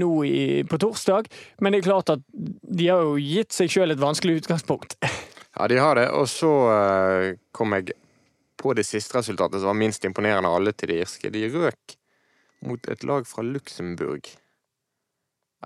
nå 0.00 0.12
i, 0.24 0.44
på 0.64 0.78
torsdag. 0.80 1.28
Men 1.60 1.74
det 1.74 1.82
er 1.82 1.88
klart 1.90 2.12
at 2.14 2.22
de 2.32 2.86
har 2.88 3.04
jo 3.04 3.18
gitt 3.20 3.52
seg 3.52 3.68
sjøl 3.72 3.92
et 3.92 4.00
vanskelig 4.00 4.40
utgangspunkt. 4.42 4.96
Ja, 5.58 5.66
de 5.68 5.80
har 5.82 5.98
det. 5.98 6.06
Og 6.14 6.28
så 6.30 6.48
uh, 6.70 7.32
kom 7.52 7.74
jeg 7.74 7.94
på 8.60 8.74
det 8.76 8.84
siste 8.84 9.18
resultatet, 9.18 9.60
som 9.60 9.72
var 9.72 9.80
minst 9.80 10.04
imponerende 10.04 10.48
av 10.48 10.60
alle 10.60 10.72
til 10.76 10.92
de 10.92 11.00
irske. 11.02 11.32
De 11.32 11.48
røk 11.50 11.96
mot 12.66 12.88
et 12.92 13.04
lag 13.08 13.26
fra 13.28 13.44
Luxembourg. 13.44 14.30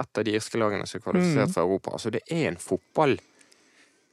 Et 0.01 0.19
av 0.19 0.27
de 0.27 0.35
irske 0.35 0.59
lagene 0.59 0.87
som 0.87 0.99
er 0.99 1.05
kvalifisert 1.05 1.51
mm. 1.51 1.55
for 1.55 1.67
Europa. 1.67 1.95
Altså, 1.99 2.11
det 2.15 2.23
er 2.31 2.49
en 2.49 2.61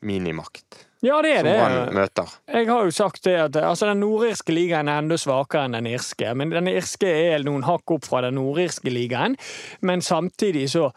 fotball-minimakt. 0.01 0.88
Ja, 1.01 1.22
det 1.22 1.38
er 1.38 1.43
det. 1.43 1.58
Som 1.58 1.72
han 1.72 1.93
møter. 1.93 2.29
Jeg 2.48 2.67
har 2.67 2.84
jo 2.86 2.91
sagt 2.91 3.24
det 3.24 3.36
at 3.36 3.55
altså, 3.55 3.88
den 3.88 4.00
nordirske 4.00 4.53
ligaen 4.53 4.88
er 4.88 5.00
enda 5.00 5.17
svakere 5.17 5.65
enn 5.65 5.74
den 5.74 5.88
irske. 5.88 6.34
Men 6.36 6.51
den 6.51 6.67
irske 6.67 7.08
er 7.08 7.43
noen 7.43 7.63
hakk 7.63 7.89
opp 7.91 8.05
fra 8.05 8.22
den 8.22 8.36
nordirske 8.36 8.89
ligaen. 8.89 9.36
Men 9.81 10.01
samtidig 10.01 10.70
så 10.70 10.91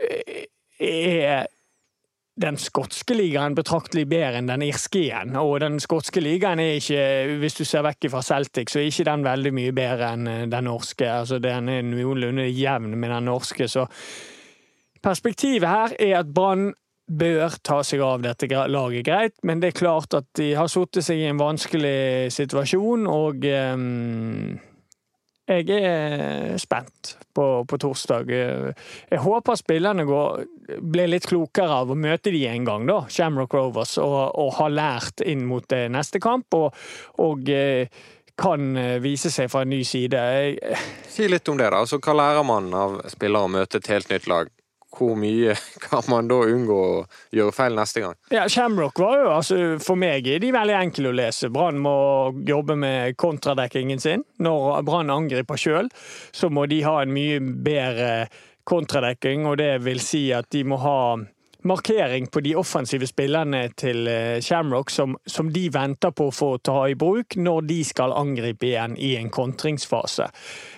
eh, 0.00 0.46
er 0.80 1.46
den 2.40 2.56
skotske 2.56 3.12
ligaen 3.12 3.54
betraktelig 3.54 4.06
bedre 4.08 4.38
enn 4.38 4.48
den 4.48 4.62
irske 4.64 5.02
igjen. 5.02 5.36
Og 5.36 5.60
den 5.60 5.76
skotske 5.78 6.22
ligaen 6.24 6.58
er 6.58 6.78
ikke, 6.78 7.36
hvis 7.42 7.58
du 7.60 7.64
ser 7.68 7.84
vekk 7.84 8.08
fra 8.14 8.22
Celtic, 8.24 8.72
så 8.72 8.80
er 8.80 8.88
ikke 8.88 9.10
den 9.10 9.26
veldig 9.28 9.52
mye 9.52 9.76
bedre 9.76 10.12
enn 10.14 10.26
eh, 10.26 10.44
den 10.48 10.70
norske. 10.70 11.04
Altså, 11.04 11.38
den 11.38 11.68
er 11.68 11.84
noenlunde 11.84 12.48
jevn 12.48 12.96
med 12.96 13.12
den 13.12 13.28
norske, 13.28 13.68
så 13.68 13.88
Perspektivet 15.00 15.64
her 15.64 15.94
er 15.96 16.18
at 16.18 16.28
Brann 16.36 16.74
bør 17.10 17.58
ta 17.66 17.80
seg 17.86 18.02
av 18.06 18.22
dette 18.22 18.46
laget 18.70 19.06
greit, 19.06 19.36
men 19.42 19.62
det 19.62 19.72
er 19.72 19.80
klart 19.80 20.14
at 20.14 20.28
de 20.38 20.52
har 20.54 20.70
satt 20.70 21.00
seg 21.02 21.22
i 21.22 21.30
en 21.30 21.40
vanskelig 21.40 22.30
situasjon, 22.34 23.08
og 23.10 23.46
um, 23.50 24.58
jeg 25.50 25.80
er 25.82 26.54
spent 26.62 27.16
på, 27.34 27.46
på, 27.66 27.78
torsdag. 27.82 28.30
Jeg 28.30 29.22
håper 29.24 29.58
spillerne 29.58 30.06
går, 30.06 30.44
blir 30.78 31.10
litt 31.10 31.26
klokere 31.26 31.80
av 31.82 31.90
å 31.90 31.98
møte 31.98 32.30
de 32.30 32.44
en 32.46 32.68
gang, 32.68 32.86
da, 32.86 33.00
Shamrock 33.10 33.56
Rovers, 33.58 33.96
og, 33.98 34.20
og 34.38 34.54
har 34.60 34.70
lært 34.70 35.24
inn 35.26 35.42
mot 35.50 35.66
eh, 35.74 35.88
neste 35.90 36.22
kamp. 36.22 36.54
og, 36.54 36.78
og 37.18 37.50
eh, 37.50 37.90
kan 38.40 38.76
eh, 38.76 38.96
vise 39.02 39.30
seg 39.32 39.50
fra 39.52 39.64
en 39.64 39.72
ny 39.74 39.82
side. 39.84 40.20
Si 41.10 41.26
litt 41.28 41.48
om 41.50 41.58
det, 41.60 41.68
da. 41.68 41.82
Altså, 41.82 42.00
hva 42.00 42.16
lærer 42.16 42.46
man 42.46 42.70
av 42.76 43.00
spillere 43.12 43.48
å 43.48 43.52
møte 43.52 43.80
et 43.80 43.90
helt 43.92 44.12
nytt 44.12 44.30
lag? 44.30 44.52
Hvor 44.94 45.16
mye 45.18 45.54
kan 45.86 46.04
man 46.10 46.28
da 46.30 46.40
unngå 46.50 46.76
å 46.76 47.00
gjøre 47.36 47.54
feil 47.56 47.78
neste 47.78 48.04
gang? 48.04 48.18
Ja, 48.34 48.46
Shamrock 48.50 49.00
var 49.00 49.18
jo, 49.20 49.32
altså 49.36 49.58
For 49.82 49.98
meg 50.00 50.28
er 50.28 50.42
de 50.42 50.52
veldig 50.54 50.76
enkle 50.80 51.10
å 51.10 51.16
lese. 51.16 51.50
Brann 51.52 51.80
må 51.82 51.96
jobbe 52.46 52.76
med 52.78 53.16
kontradekkingen 53.20 54.02
sin. 54.02 54.24
Når 54.42 54.84
Brann 54.86 55.12
angriper 55.12 55.60
sjøl, 55.60 55.90
så 56.32 56.50
må 56.52 56.66
de 56.70 56.82
ha 56.86 57.00
en 57.02 57.14
mye 57.14 57.40
bedre 57.40 58.30
kontradekking, 58.70 59.46
og 59.50 59.58
det 59.58 59.80
vil 59.82 60.00
si 60.04 60.28
at 60.36 60.50
de 60.52 60.62
må 60.68 60.78
ha 60.82 61.00
markering 61.62 62.26
på 62.26 62.40
de 62.40 62.54
offensive 62.56 63.06
spillerne 63.06 63.68
til 63.76 64.08
eh, 64.08 64.40
Shamrock 64.40 64.90
som, 64.90 65.16
som, 65.26 65.50
de 65.52 65.66
venter 65.72 66.12
på 66.16 66.30
å 66.30 66.34
få 66.34 66.50
ta 66.64 66.86
i 66.88 66.96
bruk 66.98 67.36
når 67.36 67.66
de 67.68 67.80
skal 67.84 68.14
angripe 68.16 68.70
igjen 68.70 68.96
i 68.96 69.14
en 69.18 69.30
kontringsfase. 69.32 70.30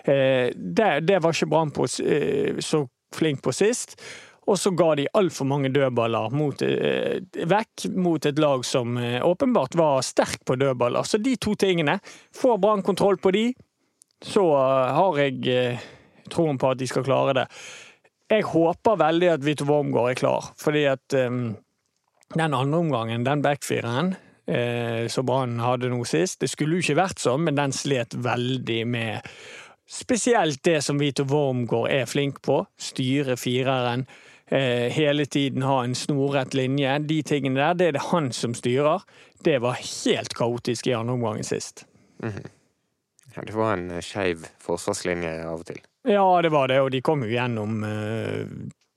Eh, 0.04 0.50
det, 0.54 0.90
det 1.06 1.20
var 1.22 1.36
ikke 1.36 1.50
Brann 1.52 1.72
eh, 1.78 2.58
så 2.58 2.84
flink 3.16 3.42
på 3.44 3.54
sist. 3.56 3.96
Og 4.50 4.58
så 4.58 4.72
ga 4.74 4.88
de 4.98 5.06
altfor 5.14 5.46
mange 5.46 5.70
dødballer 5.70 6.32
mot, 6.34 6.62
vekk 7.52 7.84
mot 7.94 8.26
et 8.26 8.40
lag 8.42 8.64
som 8.66 8.96
åpenbart 8.98 9.76
var 9.78 10.02
sterk 10.02 10.42
på 10.48 10.56
dødballer. 10.58 11.06
Så 11.06 11.20
de 11.22 11.36
to 11.38 11.54
tingene, 11.54 12.00
får 12.34 12.58
Brann 12.58 12.82
kontroll 12.82 13.20
på 13.22 13.30
de, 13.36 13.44
så 14.18 14.42
har 14.98 15.20
jeg 15.22 15.78
troen 16.32 16.58
på 16.58 16.72
at 16.72 16.80
de 16.80 16.90
skal 16.90 17.06
klare 17.06 17.36
det. 17.38 17.46
Jeg 18.32 18.48
håper 18.48 18.98
veldig 18.98 19.30
at 19.34 19.44
Vito 19.44 19.66
Wormgård 19.68 20.10
er 20.10 20.18
klar, 20.18 20.50
fordi 20.58 20.86
at 20.90 21.16
um, 21.20 21.54
den 22.34 22.54
andre 22.54 22.78
omgangen, 22.78 23.26
den 23.26 23.42
backfireren 23.44 24.14
eh, 24.46 25.04
som 25.12 25.26
Brann 25.28 25.58
hadde 25.60 25.90
nå 25.92 26.00
sist, 26.08 26.40
det 26.40 26.48
skulle 26.52 26.78
jo 26.78 26.86
ikke 26.86 27.00
vært 27.02 27.20
sånn, 27.20 27.44
men 27.44 27.58
den 27.58 27.74
slet 27.76 28.16
veldig 28.24 28.80
med 28.88 29.28
spesielt 29.92 30.62
det 30.64 30.80
som 30.82 30.98
Vito 30.98 31.24
Wormgård 31.28 31.90
er 31.92 32.06
flink 32.08 32.40
på, 32.42 32.62
styre 32.80 33.36
fireren. 33.36 34.06
Eh, 34.46 34.88
hele 34.92 35.26
tiden 35.26 35.62
ha 35.62 35.82
en 35.84 35.94
snorrett 35.94 36.54
linje. 36.54 36.98
De 37.08 37.22
tingene 37.22 37.60
der, 37.60 37.74
det 37.74 37.86
er 37.90 37.96
det 37.96 38.08
han 38.08 38.32
som 38.36 38.56
styrer. 38.56 39.04
Det 39.44 39.58
var 39.64 39.78
helt 39.80 40.34
kaotisk 40.36 40.88
i 40.88 40.96
andre 40.96 41.14
omgang 41.14 41.44
sist. 41.44 41.86
Mm 42.22 42.32
-hmm. 42.32 42.48
ja, 43.34 43.42
det 43.42 43.52
var 43.52 43.72
en 43.72 43.90
eh, 43.90 44.00
skeiv 44.00 44.46
forsvarslinje 44.58 45.46
av 45.46 45.60
og 45.60 45.66
til. 45.66 45.80
Ja, 46.04 46.42
det 46.42 46.48
var 46.48 46.68
det, 46.68 46.80
og 46.80 46.90
de 46.90 47.00
kom 47.00 47.22
jo 47.22 47.28
gjennom 47.28 47.84
uh, 47.84 48.42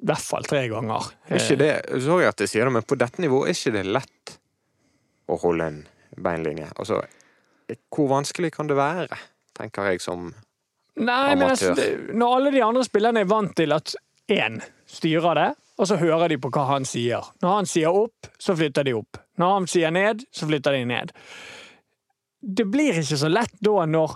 i 0.02 0.06
hvert 0.06 0.26
fall 0.26 0.44
tre 0.44 0.68
ganger. 0.68 1.04
Er 1.28 1.36
ikke 1.36 1.56
det, 1.56 2.02
Sorry 2.02 2.26
at 2.26 2.40
jeg 2.40 2.50
sier 2.50 2.66
det, 2.66 2.74
men 2.74 2.84
på 2.84 2.96
dette 2.96 3.22
nivået 3.22 3.50
er 3.50 3.54
ikke 3.54 3.78
det 3.78 3.86
lett 3.86 4.40
å 5.28 5.38
holde 5.38 5.68
en 5.68 5.88
beinlinje? 6.18 6.68
Altså, 6.76 7.02
hvor 7.96 8.08
vanskelig 8.08 8.52
kan 8.52 8.68
det 8.68 8.76
være, 8.76 9.18
tenker 9.54 9.84
jeg 9.84 10.02
som 10.02 10.34
Nei? 10.96 11.36
Men 11.36 11.50
altså, 11.50 11.74
når 12.16 12.36
alle 12.38 12.52
de 12.56 12.64
andre 12.64 12.86
spillerne 12.88 13.24
er 13.26 13.30
vant 13.30 13.56
til 13.58 13.76
at 13.76 13.96
én 14.32 14.62
styrer 14.90 15.40
det, 15.40 15.50
og 15.76 15.90
så 15.90 15.98
hører 16.00 16.32
de 16.32 16.38
på 16.40 16.52
hva 16.56 16.70
han 16.70 16.86
sier. 16.88 17.26
Når 17.44 17.58
han 17.58 17.68
sier 17.68 17.92
opp, 17.92 18.30
så 18.40 18.56
flytter 18.56 18.88
de 18.88 18.94
opp. 18.96 19.20
Når 19.42 19.58
han 19.58 19.68
sier 19.68 19.92
ned, 19.92 20.24
så 20.32 20.48
flytter 20.48 20.78
de 20.78 20.86
ned. 20.88 21.12
Det 22.40 22.68
blir 22.72 22.96
ikke 23.02 23.20
så 23.20 23.32
lett 23.32 23.56
da 23.66 23.84
når 23.90 24.16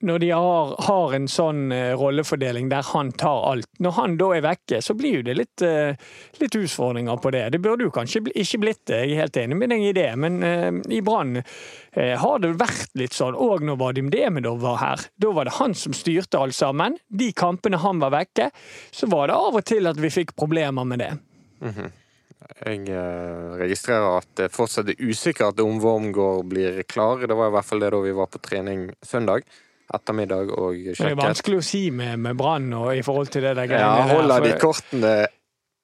når 0.00 0.18
de 0.18 0.30
har, 0.32 0.74
har, 0.86 1.14
en 1.14 1.26
sånn 1.28 1.68
uh, 1.74 1.92
rollefordeling 1.98 2.70
der 2.72 2.86
han 2.92 3.12
tar 3.20 3.44
alt. 3.50 3.68
Når 3.82 3.96
han 3.98 4.16
da 4.20 4.30
er 4.36 4.44
vekke, 4.46 4.80
så 4.84 4.96
blir 4.96 5.18
jo 5.18 5.26
det 5.26 5.36
litt, 5.36 5.64
uh, 5.64 5.92
litt 6.40 6.56
utfordringer 6.56 7.20
på 7.20 7.32
det. 7.34 7.44
Det 7.54 7.60
burde 7.62 7.84
jo 7.84 7.92
kanskje 7.94 8.22
ikke 8.30 8.62
blitt 8.64 8.82
det, 8.88 9.02
jeg 9.04 9.16
er 9.16 9.24
helt 9.26 9.38
enig 9.42 9.60
med 9.60 9.72
deg 9.74 9.86
i 9.90 9.94
det, 9.96 10.08
men 10.20 10.40
uh, 10.40 10.80
i 10.88 11.02
Brann 11.04 11.40
har 11.90 12.38
det 12.38 12.52
vært 12.54 12.92
litt 12.94 13.16
sånn. 13.16 13.34
Og 13.34 13.64
når 13.66 13.80
Vadim 13.80 14.12
Demidov 14.12 14.60
var 14.62 14.76
her, 14.78 15.00
da 15.18 15.32
var 15.34 15.48
det 15.48 15.56
han 15.56 15.72
som 15.74 15.90
styrte 15.96 16.38
alt 16.38 16.54
sammen. 16.54 16.94
De 17.10 17.32
kampene 17.34 17.80
han 17.82 17.98
var 17.98 18.12
vekke, 18.14 18.46
så 18.94 19.08
var 19.10 19.26
det 19.26 19.34
av 19.34 19.58
og 19.58 19.64
til 19.66 19.90
at 19.90 19.98
vi 19.98 20.12
fikk 20.14 20.36
problemer 20.38 20.86
med 20.86 21.02
det. 21.02 21.10
Mm 21.60 21.72
-hmm. 21.74 21.90
Jeg 22.60 23.58
registrerer 23.58 24.18
at 24.18 24.28
det 24.36 24.52
fortsatt 24.52 24.88
er 24.88 25.02
usikkert 25.02 25.60
om 25.60 25.80
Wormgård 25.80 26.46
blir 26.46 26.82
klar. 26.82 27.26
Det 27.26 27.34
var 27.34 27.48
i 27.48 27.50
hvert 27.50 27.66
fall 27.66 27.80
det 27.80 27.90
da 27.90 28.00
vi 28.00 28.12
var 28.12 28.26
på 28.26 28.38
trening 28.38 28.90
søndag 29.02 29.42
ettermiddag 29.96 30.52
og 30.54 30.76
sjekket. 30.76 31.02
Det 31.02 31.10
er 31.10 31.20
vanskelig 31.20 31.60
å 31.60 31.66
si 31.66 31.82
med, 31.94 32.18
med 32.22 32.38
Brann 32.38 32.72
i 32.94 33.04
forhold 33.06 33.32
til 33.34 33.46
det 33.46 33.54
der 33.58 33.70
greiene 33.70 34.00
Ja, 34.00 34.08
holder 34.14 34.46
de 34.46 34.56
kortene 34.60 35.14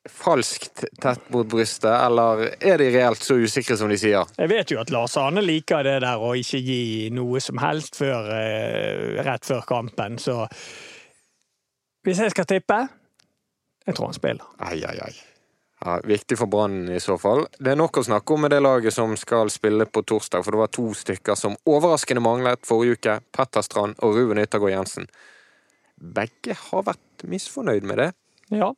falskt 0.07 0.85
tett 1.03 1.31
mot 1.35 1.49
brystet, 1.51 1.91
eller 1.91 2.45
er 2.61 2.79
de 2.79 2.91
reelt 2.95 3.25
så 3.27 3.35
usikre 3.43 3.75
som 3.79 3.91
de 3.91 3.99
sier? 3.99 4.29
Jeg 4.39 4.51
vet 4.53 4.71
jo 4.71 4.79
at 4.79 4.93
Lars 4.95 5.17
Arne 5.19 5.43
liker 5.43 5.83
det 5.87 5.97
der 6.05 6.23
å 6.23 6.31
ikke 6.39 6.61
gi 6.63 6.83
noe 7.15 7.43
som 7.43 7.59
helst 7.59 7.99
før, 7.99 8.31
eh, 8.37 9.19
rett 9.27 9.49
før 9.49 9.67
kampen, 9.67 10.21
så 10.23 10.45
hvis 12.07 12.23
jeg 12.23 12.37
skal 12.37 12.47
tippe 12.47 12.79
jeg 13.87 13.95
tror 13.95 14.11
han 14.11 14.17
spiller. 14.17 14.47
Ai, 14.59 14.81
ai, 14.83 14.99
ai. 14.99 15.15
Ja, 15.85 15.99
viktig 16.05 16.39
for 16.41 16.49
Brann 16.49 16.89
i 16.89 17.01
så 17.01 17.19
fall. 17.21 17.45
Det 17.59 17.75
er 17.75 17.79
nok 17.79 17.99
å 18.01 18.05
snakke 18.07 18.33
om 18.33 18.47
med 18.47 18.55
det 18.55 18.63
laget 18.65 18.95
som 18.97 19.13
skal 19.21 19.51
spille 19.53 19.85
på 19.85 20.03
torsdag, 20.09 20.45
for 20.45 20.57
det 20.57 20.63
var 20.63 20.73
to 20.73 20.87
stykker 20.97 21.37
som 21.37 21.59
overraskende 21.69 22.23
manglet 22.25 22.65
forrige 22.65 22.97
uke. 22.97 23.19
Petter 23.37 23.65
Strand 23.67 24.01
og 24.01 24.17
Ruben 24.17 24.41
Yttergård 24.41 24.73
Jensen. 24.73 25.11
Begge 25.97 26.57
har 26.57 26.87
vært 26.89 27.27
misfornøyd 27.29 27.85
med 27.89 28.01
det. 28.01 28.11
Ja. 28.57 28.73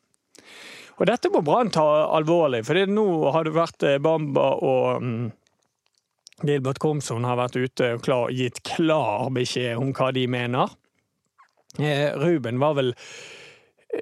Og 0.99 1.07
dette 1.07 1.31
må 1.31 1.45
Brann 1.47 1.71
ta 1.71 1.87
alvorlig, 2.17 2.64
for 2.67 2.90
nå 2.90 3.09
har 3.35 3.47
det 3.47 3.55
vært 3.55 3.87
eh, 3.87 4.00
Bamba 4.02 4.50
og 4.67 5.05
mm, 5.05 5.28
Gilbert 6.43 6.78
Komson 6.83 7.26
har 7.26 7.38
vært 7.38 7.59
ute 7.59 7.95
og 7.95 8.02
klar, 8.02 8.35
gitt 8.35 8.61
klar 8.67 9.31
beskjed 9.35 9.78
om 9.78 9.95
hva 9.95 10.11
de 10.14 10.26
mener. 10.31 10.75
Eh, 11.78 12.11
Ruben 12.19 12.59
var 12.59 12.75
vel 12.78 12.93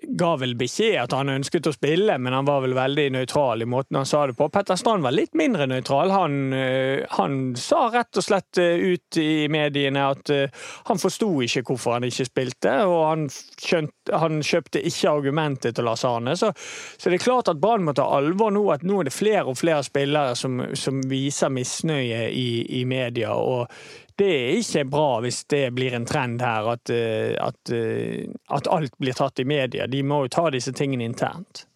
ga 0.03 0.33
vel 0.37 0.57
beskjed 0.59 0.97
at 0.99 1.13
han 1.15 1.31
ønsket 1.31 1.69
å 1.71 1.73
spille, 1.75 2.17
men 2.19 2.35
han 2.35 2.47
var 2.47 2.65
vel 2.65 2.75
veldig 2.75 3.05
nøytral 3.15 3.63
i 3.63 3.69
måten 3.71 4.01
han 4.01 4.09
sa 4.09 4.25
det 4.27 4.35
på. 4.39 4.49
Petter 4.51 4.79
Strand 4.79 5.07
var 5.07 5.15
litt 5.15 5.37
mindre 5.39 5.69
nøytral. 5.71 6.11
Han, 6.11 6.53
eh, 6.57 7.05
han, 7.15 7.55
sa 7.61 7.87
rett 7.95 8.19
og 8.19 8.27
slett 8.27 8.59
eh, 8.59 8.83
ut 8.83 9.19
i 9.23 9.47
mediene 9.53 10.09
at 10.11 10.33
eh, 10.35 10.65
han 10.91 10.99
forsto 10.99 11.29
ikke 11.47 11.63
hvorfor 11.69 11.97
han 11.97 12.09
ikke 12.09 12.27
spilte, 12.27 12.73
og 12.83 12.99
han, 13.07 13.27
skjønte, 13.31 14.17
han 14.19 14.43
kjøpte 14.43 14.83
ikke 14.91 15.13
argumentet 15.13 15.79
til 15.79 15.87
Lars 15.87 16.03
Arne. 16.09 16.35
Så, 16.39 16.51
så, 16.57 17.07
det 17.07 17.21
er 17.21 17.27
klart 17.29 17.53
at 17.53 17.63
Brann 17.63 17.87
må 17.87 17.95
ta 17.95 18.09
alvor 18.17 18.51
nå, 18.55 18.65
at 18.75 18.83
nå 18.87 19.01
er 19.01 19.11
det 19.11 19.15
flere 19.15 19.47
og 19.47 19.61
flere 19.61 19.87
spillere 19.87 20.35
som, 20.39 20.59
som 20.75 20.99
viser 21.07 21.55
misnøye 21.55 22.27
i, 22.35 22.49
i 22.81 22.83
media. 22.89 23.39
og 23.39 23.71
det 24.17 24.33
er 24.33 24.59
ikke 24.61 24.85
bra 24.89 25.09
hvis 25.25 25.43
det 25.53 25.65
blir 25.77 25.97
en 25.97 26.07
trend 26.09 26.41
her, 26.41 26.69
at, 26.73 26.91
eh, 26.91 27.35
at, 27.41 27.73
eh, 27.73 28.29
at 28.49 28.69
alt 28.73 28.97
blir 28.99 29.17
tatt 29.17 29.41
i 29.43 29.45
media. 29.45 29.87
De 29.87 30.03
må 30.03 30.25
jo 30.25 30.33
ta 30.33 30.49
disse 30.51 30.73
tingene 30.73 31.05
internt. 31.05 31.67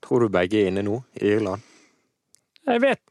Tror 0.00 0.24
du 0.24 0.32
begge 0.32 0.62
er 0.62 0.70
inne 0.70 0.84
nå, 0.86 1.02
i 1.20 1.34
Irland? 1.36 1.66
Jeg 2.70 2.80
vet 2.80 3.02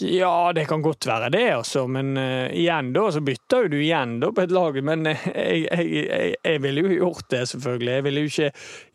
Ja, 0.00 0.52
det 0.54 0.66
kan 0.70 0.82
godt 0.82 1.06
være 1.06 1.30
det, 1.34 1.44
altså. 1.54 1.86
Men 1.90 2.16
uh, 2.16 2.46
igjen, 2.54 2.92
da, 2.94 3.06
så 3.12 3.20
bytter 3.24 3.66
jo 3.66 3.70
du 3.72 3.78
igjen 3.80 4.18
da 4.22 4.30
på 4.34 4.44
et 4.46 4.52
lag. 4.54 4.78
Men 4.84 5.08
uh, 5.10 5.24
jeg, 5.34 5.66
jeg, 5.66 6.34
jeg, 6.44 6.62
ville 6.62 6.84
jo 6.84 6.92
gjort 7.00 7.26
det, 7.32 7.42
selvfølgelig. 7.50 7.92
Jeg 7.92 8.04
ville 8.06 8.22
jo 8.22 8.30
ikke 8.30 8.50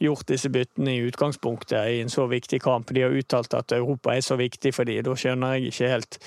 gjort 0.05 0.27
disse 0.31 0.51
byttene 0.53 0.95
i 0.95 1.03
utgangspunktet 1.09 1.91
i 1.91 1.99
en 2.03 2.13
så 2.13 2.27
viktig 2.31 2.61
kamp. 2.63 2.93
De 2.95 3.03
har 3.03 3.17
uttalt 3.17 3.53
at 3.57 3.75
Europa 3.75 4.15
er 4.15 4.25
så 4.25 4.37
viktig 4.39 4.73
for 4.75 4.87
dem. 4.87 5.03
Da 5.05 5.15
skjønner 5.17 5.57
jeg 5.57 5.73
ikke 5.73 5.91
helt 5.91 6.19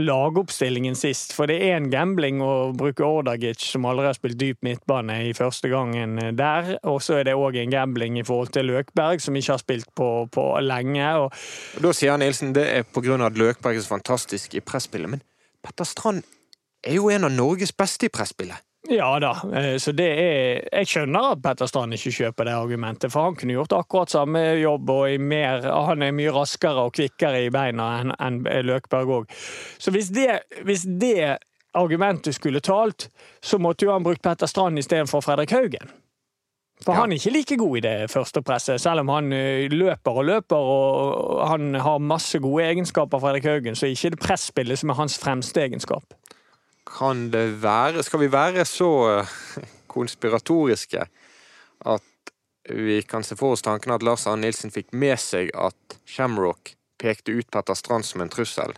lagoppstillingen 0.00 0.98
sist. 0.98 1.36
For 1.36 1.50
det 1.50 1.60
er 1.68 1.78
en 1.78 1.90
gambling 1.92 2.42
å 2.42 2.72
bruke 2.76 3.06
Ordagic, 3.06 3.62
som 3.62 3.86
aldri 3.88 4.10
har 4.10 4.18
spilt 4.18 4.40
dyp 4.40 4.62
midtbane, 4.66 5.20
i 5.28 5.36
første 5.36 5.70
gangen 5.70 6.18
der. 6.36 6.74
Og 6.90 6.98
så 7.04 7.20
er 7.20 7.30
det 7.30 7.36
òg 7.38 7.60
en 7.60 7.72
gambling 7.72 8.18
i 8.18 8.26
forhold 8.26 8.52
til 8.56 8.68
Løkberg, 8.72 9.22
som 9.22 9.36
ikke 9.38 9.54
har 9.54 9.62
spilt 9.62 9.90
på, 9.94 10.10
på 10.32 10.48
lenge. 10.64 11.06
Og... 11.22 11.42
Da 11.82 11.94
sier 11.96 12.18
Nilsen 12.20 12.54
det 12.56 12.66
er 12.72 12.88
på 12.88 13.04
grunn 13.04 13.22
fantastisk 13.92 14.56
i 14.58 14.64
presspillet, 14.64 15.12
men 15.14 15.24
Petter 15.62 15.86
Strand 15.88 16.26
er 16.82 16.98
jo 16.98 17.10
en 17.12 17.28
av 17.28 17.34
Norges 17.34 17.74
beste 17.76 18.08
i 18.08 18.12
presspillet. 18.12 18.58
Ja 18.90 19.20
da, 19.22 19.36
eh, 19.54 19.76
så 19.78 19.92
det 19.94 20.08
er 20.18 20.68
Jeg 20.72 20.88
skjønner 20.90 21.28
at 21.32 21.42
Petter 21.42 21.68
Strand 21.70 21.94
ikke 21.94 22.10
kjøper 22.16 22.48
det 22.48 22.56
argumentet, 22.58 23.12
for 23.12 23.28
han 23.28 23.36
kunne 23.38 23.54
gjort 23.54 23.76
akkurat 23.76 24.10
samme 24.10 24.42
jobb, 24.58 24.90
og 24.90 25.20
mer, 25.20 25.62
han 25.62 26.02
er 26.02 26.16
mye 26.16 26.34
raskere 26.34 26.88
og 26.88 26.96
kvikkere 26.98 27.44
i 27.46 27.52
beina 27.54 27.88
enn 28.00 28.14
en 28.18 28.42
Løkberg 28.66 29.14
òg. 29.20 29.38
Så 29.78 29.94
hvis 29.94 30.10
det, 30.10 30.42
hvis 30.66 30.82
det 30.82 31.38
argumentet 31.78 32.34
skulle 32.34 32.60
talt, 32.60 33.08
så 33.40 33.58
måtte 33.62 33.86
jo 33.86 33.92
han 33.94 34.02
brukt 34.02 34.22
Petter 34.22 34.50
Strand 34.50 34.82
istedenfor 34.82 35.22
Fredrik 35.22 35.54
Haugen. 35.54 35.94
For 36.82 36.96
ja. 36.96 37.02
han 37.02 37.12
er 37.12 37.20
ikke 37.20 37.34
like 37.34 37.56
god 37.60 37.76
i 37.78 37.82
det 37.84 37.96
første 38.10 38.42
presset, 38.42 38.80
selv 38.82 39.04
om 39.04 39.12
han 39.14 39.32
eh, 39.36 39.70
løper 39.70 40.18
og 40.22 40.26
løper 40.28 40.70
og 40.72 41.42
han 41.46 41.74
har 41.78 42.02
masse 42.02 42.40
gode 42.42 42.64
egenskaper, 42.66 43.22
Fredrik 43.22 43.46
Haugen, 43.46 43.78
så 43.78 43.86
er 43.86 43.94
ikke 43.94 44.14
det 44.16 44.22
presspillet 44.22 44.80
som 44.80 44.90
er 44.90 44.98
hans 44.98 45.18
fremste 45.22 45.62
egenskap. 45.62 46.16
Kan 46.88 47.28
det 47.32 47.62
være 47.62 48.02
Skal 48.02 48.20
vi 48.20 48.32
være 48.32 48.64
så 48.68 48.90
eh, 49.12 49.36
konspiratoriske 49.86 51.06
at 51.86 52.02
vi 52.70 53.02
kan 53.02 53.24
se 53.26 53.36
for 53.36 53.56
oss 53.56 53.62
tanken 53.62 53.92
at 53.92 54.04
Lars 54.06 54.26
Arne 54.30 54.46
Nilsen 54.46 54.70
fikk 54.70 54.92
med 54.94 55.18
seg 55.18 55.50
at 55.58 55.98
Shamrock 56.06 56.76
pekte 57.02 57.34
ut 57.34 57.50
Petter 57.50 57.74
Strand 57.74 58.06
som 58.06 58.22
en 58.22 58.30
trussel, 58.30 58.76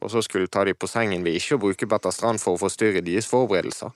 og 0.00 0.12
så 0.12 0.22
skulle 0.24 0.48
ta 0.48 0.64
de 0.64 0.72
på 0.74 0.88
sengen 0.88 1.24
ved 1.24 1.36
ikke 1.36 1.58
å 1.58 1.62
bruke 1.66 1.88
Petter 1.90 2.14
Strand 2.14 2.40
for 2.40 2.56
å 2.56 2.62
forstyrre 2.62 3.04
deres 3.04 3.28
forberedelser? 3.28 3.92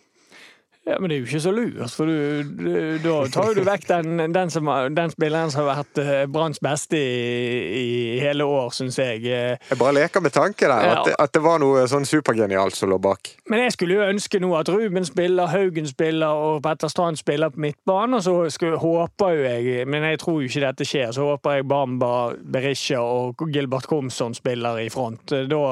Ja, 0.90 0.96
Men 0.98 1.10
det 1.10 1.16
er 1.16 1.20
jo 1.20 1.28
ikke 1.28 1.40
så 1.44 1.52
lurt, 1.54 1.92
for 1.94 2.08
du, 2.08 2.42
du, 2.42 2.70
da 3.04 3.16
tar 3.30 3.50
jo 3.50 3.60
du 3.60 3.66
vekk 3.66 3.86
den, 3.86 4.22
den, 4.34 4.50
som, 4.50 4.66
den 4.96 5.12
spilleren 5.12 5.52
som 5.52 5.62
har 5.62 5.80
vært 5.80 6.00
uh, 6.02 6.10
Branns 6.32 6.58
beste 6.62 6.98
i, 6.98 7.78
i, 7.80 7.86
hele 8.22 8.46
år, 8.48 8.72
syns 8.74 8.98
jeg. 8.98 9.22
Jeg 9.28 9.78
bare 9.78 9.94
leker 10.00 10.24
med 10.24 10.34
tanken 10.34 10.72
der, 10.72 10.86
ja. 10.88 10.98
at, 10.98 11.12
at, 11.14 11.34
det 11.36 11.44
var 11.44 11.60
noe 11.62 11.84
sånn 11.90 12.08
supergenialt 12.08 12.74
som 12.74 12.90
lå 12.90 12.98
bak. 13.02 13.32
Men 13.50 13.64
jeg 13.66 13.76
skulle 13.76 14.00
jo 14.00 14.08
ønske 14.10 14.42
nå 14.42 14.50
at 14.58 14.72
Ruben 14.72 15.06
spiller, 15.06 15.52
Haugen 15.52 15.86
spiller 15.88 16.44
og 16.50 16.62
Petter 16.66 16.90
Strand 16.90 17.20
spiller 17.20 17.54
på 17.54 17.62
midtbanen, 17.62 18.18
og 18.18 18.24
så 18.26 18.36
skulle, 18.50 18.80
håper 18.82 19.36
jo 19.36 19.46
jeg, 19.46 19.88
men 19.90 20.08
jeg 20.10 20.22
tror 20.24 20.40
jo 20.40 20.50
ikke 20.50 20.64
dette 20.66 20.88
skjer, 20.88 21.12
så 21.14 21.30
håper 21.32 21.60
jeg 21.60 21.68
Bamba, 21.70 22.14
Berisha 22.40 22.98
og 23.04 23.46
Gilbert 23.54 23.86
Komsson 23.90 24.34
spiller 24.34 24.82
i 24.82 24.90
front. 24.90 25.36
Da 25.50 25.66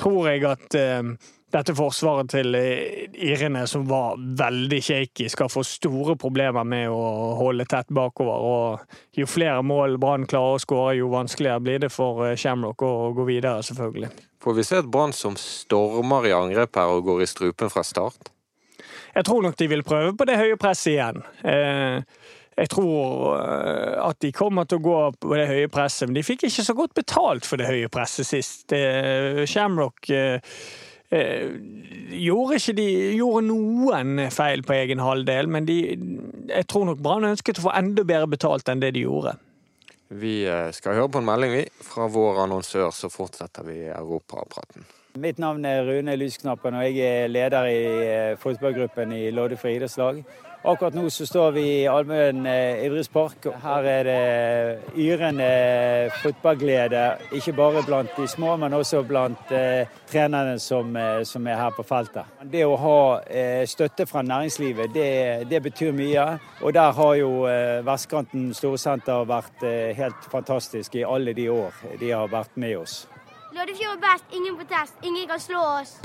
tror 0.00 0.32
jeg 0.32 0.48
at 0.50 0.80
uh, 0.80 1.14
dette 1.50 1.74
forsvaret 1.74 2.30
til 2.30 2.54
eh, 2.58 3.06
irene, 3.26 3.64
som 3.68 3.86
var 3.88 4.18
veldig 4.38 4.80
shaky, 4.84 5.28
skal 5.32 5.50
få 5.50 5.64
store 5.66 6.16
problemer 6.20 6.66
med 6.66 6.90
å 6.92 7.34
holde 7.40 7.66
tett 7.70 7.90
bakover. 7.94 8.46
Og 8.46 9.18
jo 9.18 9.28
flere 9.30 9.62
mål 9.66 9.98
Brann 10.02 10.28
klarer 10.30 10.58
å 10.58 10.62
skåre, 10.62 10.96
jo 11.00 11.10
vanskeligere 11.12 11.64
blir 11.64 11.84
det 11.86 11.92
for 11.94 12.26
eh, 12.28 12.36
Shamrock 12.38 12.84
å 12.86 13.10
gå 13.16 13.26
videre, 13.28 13.64
selvfølgelig. 13.66 14.12
Får 14.40 14.56
vi 14.56 14.66
se 14.66 14.80
et 14.80 14.90
Brann 14.90 15.14
som 15.16 15.38
stormer 15.38 16.30
i 16.30 16.36
angrep 16.36 16.78
her 16.80 16.96
og 16.96 17.08
går 17.08 17.24
i 17.24 17.30
strupen 17.30 17.72
fra 17.72 17.84
start? 17.86 18.30
Jeg 19.10 19.26
tror 19.26 19.42
nok 19.42 19.56
de 19.58 19.66
vil 19.72 19.82
prøve 19.82 20.14
på 20.16 20.26
det 20.28 20.38
høye 20.38 20.58
presset 20.60 20.94
igjen. 20.94 21.24
Eh, 21.42 22.28
jeg 22.60 22.68
tror 22.74 23.38
at 24.04 24.18
de 24.20 24.28
kommer 24.36 24.66
til 24.68 24.80
å 24.80 24.84
gå 24.84 24.96
på 25.22 25.30
det 25.38 25.46
høye 25.48 25.68
presset, 25.72 26.10
men 26.10 26.18
de 26.18 26.24
fikk 26.26 26.42
ikke 26.44 26.64
så 26.66 26.74
godt 26.76 26.92
betalt 26.98 27.46
for 27.48 27.56
det 27.56 27.70
høye 27.70 27.88
presset 27.88 28.28
sist. 28.28 28.74
Shamrock 29.48 30.10
Eh, 30.10 30.40
gjorde 31.10 32.58
ikke 32.60 32.74
de 32.78 32.88
gjorde 33.18 33.44
noen 33.48 34.26
feil 34.30 34.62
på 34.66 34.76
egen 34.76 35.02
halvdel, 35.02 35.50
men 35.50 35.66
de, 35.66 35.78
jeg 36.50 36.66
tror 36.70 36.86
nok 36.86 37.02
Brann 37.02 37.26
ønsket 37.32 37.58
å 37.58 37.66
få 37.66 37.72
enda 37.74 38.04
bedre 38.06 38.30
betalt 38.30 38.70
enn 38.70 38.82
det 38.82 38.92
de 38.94 39.06
gjorde. 39.06 39.34
Vi 40.10 40.40
eh, 40.42 40.70
skal 40.74 40.96
høre 40.98 41.10
på 41.14 41.20
en 41.20 41.28
melding 41.28 41.52
vi, 41.54 41.66
fra 41.86 42.08
vår 42.10 42.44
annonsør, 42.44 42.90
så 42.90 43.10
fortsetter 43.12 43.66
vi 43.66 43.84
europapraten. 43.94 44.86
Mitt 45.22 45.38
navn 45.42 45.64
er 45.66 45.84
Rune 45.86 46.16
Lysknappen, 46.18 46.74
og 46.78 46.86
jeg 46.86 47.02
er 47.06 47.30
leder 47.30 47.66
i 47.70 47.82
eh, 48.06 48.38
fotballgruppen 48.38 49.14
i 49.14 49.28
Loddefri 49.34 49.76
idrettslag. 49.78 50.22
Akkurat 50.62 50.94
nå 50.94 51.06
så 51.10 51.24
står 51.24 51.54
vi 51.56 51.62
i 51.64 51.86
Almøen 51.88 52.44
eh, 52.44 52.82
idrettspark. 52.84 53.46
Her 53.62 53.86
er 53.88 54.02
det 54.04 54.98
yrende 55.00 55.46
fotballglede, 56.20 57.04
ikke 57.32 57.54
bare 57.56 57.80
blant 57.86 58.12
de 58.18 58.26
små, 58.28 58.58
men 58.60 58.76
også 58.76 59.00
blant 59.08 59.54
eh, 59.56 59.88
trenerne 60.10 60.58
som, 60.60 60.92
eh, 61.00 61.22
som, 61.24 61.46
er 61.48 61.56
her 61.56 61.72
på 61.72 61.84
feltet. 61.88 62.28
Det 62.44 62.66
å 62.68 62.76
ha 62.76 62.98
eh, 63.24 63.62
støtte 63.64 64.04
fra 64.04 64.20
næringslivet, 64.20 64.92
det, 64.92 65.08
det, 65.48 65.62
betyr 65.64 65.96
mye. 65.96 66.26
Og 66.60 66.76
der 66.76 66.92
har 66.92 67.14
jo 67.16 67.32
eh, 67.48 67.80
Vestkanten 67.86 68.52
Storsenter 68.52 69.24
vært 69.24 69.64
helt 69.96 70.28
fantastisk 70.28 71.00
i 71.00 71.06
alle 71.08 71.32
de 71.32 71.48
år 71.48 71.80
de 72.04 72.12
har 72.12 72.28
vært 72.28 72.52
med 72.60 72.76
oss. 72.82 73.06
Loddefjord 73.56 73.96
er 73.96 74.04
best, 74.04 74.28
ingen 74.36 74.60
på 74.60 74.68
test, 74.68 75.00
ingen 75.08 75.24
kan 75.24 75.40
slå 75.40 75.64
oss. 75.80 75.96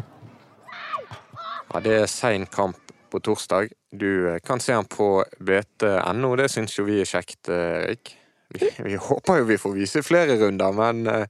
Ja, 1.74 1.84
det 1.84 2.00
er 2.06 2.08
sein 2.08 2.48
kamp 2.48 2.85
på 3.16 3.24
torsdag. 3.24 3.72
Du 3.92 4.30
eh, 4.34 4.40
kan 4.44 4.60
se 4.60 4.74
den 4.74 4.86
på 4.92 5.24
bt.no, 5.40 6.36
det 6.36 6.50
syns 6.52 6.76
jo 6.76 6.86
vi 6.88 7.00
er 7.00 7.10
kjekt, 7.10 7.48
eh, 7.48 7.82
Erik. 7.86 8.16
Vi, 8.56 8.70
vi, 8.84 8.96
håper 9.02 9.42
jo 9.42 9.50
vi 9.50 9.58
får 9.58 9.76
vise 9.76 10.04
flere 10.06 10.38
runder, 10.42 10.76
men 10.76 11.08
eh, 11.08 11.28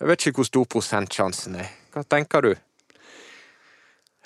jeg 0.00 0.08
vet 0.08 0.26
ikke 0.26 0.42
hvor 0.42 0.48
stor 0.48 0.68
prosentsjansen 0.76 1.60
er. 1.60 1.70
Hva 1.92 2.04
tenker 2.08 2.48
du? 2.48 2.52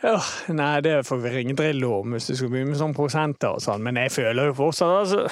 Ja, 0.05 0.21
nei, 0.53 0.81
det 0.85 1.01
får 1.09 1.23
vi 1.25 1.33
ringe 1.33 1.57
Drillo 1.59 2.03
om 2.03 2.15
hvis 2.15 2.29
du 2.31 2.37
skal 2.37 2.53
begynne 2.53 2.75
med 2.75 2.81
sånn 2.81 2.95
prosenter 2.95 3.57
og 3.57 3.65
sånn, 3.65 3.83
men 3.83 3.99
jeg 3.99 4.13
føler 4.15 4.53
jo 4.53 4.59
fortsatt 4.59 4.99
altså 5.01 5.25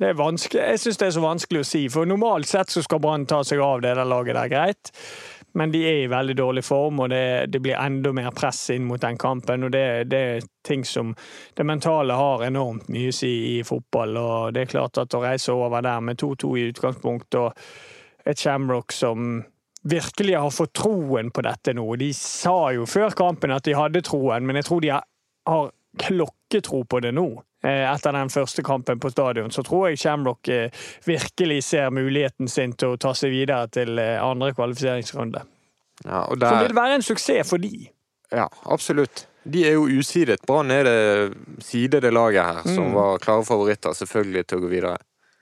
det 0.00 0.14
er 0.14 0.16
vanskelig. 0.16 0.62
Jeg 0.64 0.80
syns 0.80 0.96
det 0.96 1.06
er 1.10 1.12
så 1.12 1.22
vanskelig 1.22 1.60
å 1.60 1.66
si, 1.68 1.80
for 1.92 2.08
normalt 2.08 2.48
sett 2.48 2.72
så 2.72 2.80
skal 2.80 3.02
Brann 3.04 3.26
ta 3.28 3.42
seg 3.44 3.60
av 3.60 3.82
det 3.84 3.92
der 3.98 4.08
laget 4.08 4.38
der, 4.38 4.48
greit. 4.48 4.92
Men 5.52 5.72
de 5.72 5.80
er 5.82 6.02
i 6.04 6.10
veldig 6.10 6.36
dårlig 6.38 6.62
form, 6.64 7.00
og 7.02 7.10
det, 7.10 7.50
det 7.50 7.60
blir 7.62 7.78
enda 7.78 8.12
mer 8.14 8.30
press 8.36 8.62
inn 8.74 8.86
mot 8.86 9.02
den 9.02 9.18
kampen. 9.18 9.66
Og 9.66 9.72
det, 9.74 9.84
det, 10.10 10.20
er 10.20 10.48
ting 10.66 10.84
som 10.86 11.14
Det 11.56 11.66
mentale 11.66 12.14
har 12.14 12.44
enormt 12.46 12.90
mye 12.92 13.10
å 13.10 13.16
si 13.16 13.32
i 13.56 13.62
fotball, 13.66 14.16
og 14.20 14.54
det 14.54 14.64
er 14.64 14.74
klart 14.74 15.00
at 15.02 15.16
å 15.16 15.22
reise 15.24 15.54
over 15.54 15.82
der 15.82 16.04
med 16.04 16.20
2-2 16.22 16.52
i 16.58 16.68
utgangspunkt 16.70 17.38
og 17.40 17.66
et 18.28 18.38
Shamrock 18.38 18.92
som 18.92 19.42
virkelig 19.82 20.36
har 20.36 20.50
fått 20.52 20.74
troen 20.76 21.30
på 21.32 21.42
dette 21.42 21.74
nå. 21.74 21.86
De 21.96 22.12
sa 22.14 22.70
jo 22.76 22.86
før 22.86 23.16
kampen 23.16 23.54
at 23.54 23.64
de 23.64 23.74
hadde 23.74 24.04
troen, 24.06 24.44
men 24.46 24.60
jeg 24.60 24.68
tror 24.68 24.84
de 24.84 24.92
har 24.94 25.70
klokketro 25.98 26.84
på 26.84 27.00
det 27.02 27.14
nå. 27.16 27.28
Eh, 27.62 27.84
etter 27.84 28.16
den 28.16 28.30
første 28.32 28.62
kampen 28.64 29.00
på 29.00 29.10
stadion, 29.12 29.50
så 29.52 29.62
tror 29.62 29.90
jeg 29.90 30.00
Shamrock 30.00 30.48
eh, 30.48 30.84
virkelig 31.04 31.62
ser 31.66 31.90
muligheten 31.92 32.48
sin 32.48 32.72
til 32.72 32.94
å 32.94 33.00
ta 33.00 33.12
seg 33.16 33.34
videre 33.34 33.68
til 33.68 34.00
eh, 34.00 34.16
andre 34.24 34.54
kvalifiseringsrunde. 34.56 35.42
Ja, 36.06 36.22
der... 36.32 36.46
Som 36.46 36.62
vil 36.64 36.78
være 36.78 36.96
en 36.96 37.04
suksess 37.04 37.52
for 37.52 37.60
de. 37.60 37.90
Ja, 38.32 38.46
absolutt. 38.64 39.26
De 39.42 39.66
er 39.68 39.76
jo 39.76 39.84
usidet. 39.88 40.40
Brann 40.48 40.72
er 40.72 40.88
det 40.88 41.60
sidede 41.64 42.12
laget 42.12 42.44
her, 42.44 42.62
som 42.64 42.88
mm. 42.88 42.96
var 42.96 43.20
klare 43.24 43.44
favoritter 43.44 43.96
selvfølgelig 43.96 44.46
til 44.46 44.60
å 44.60 44.64
gå 44.64 44.72
videre. 44.72 44.96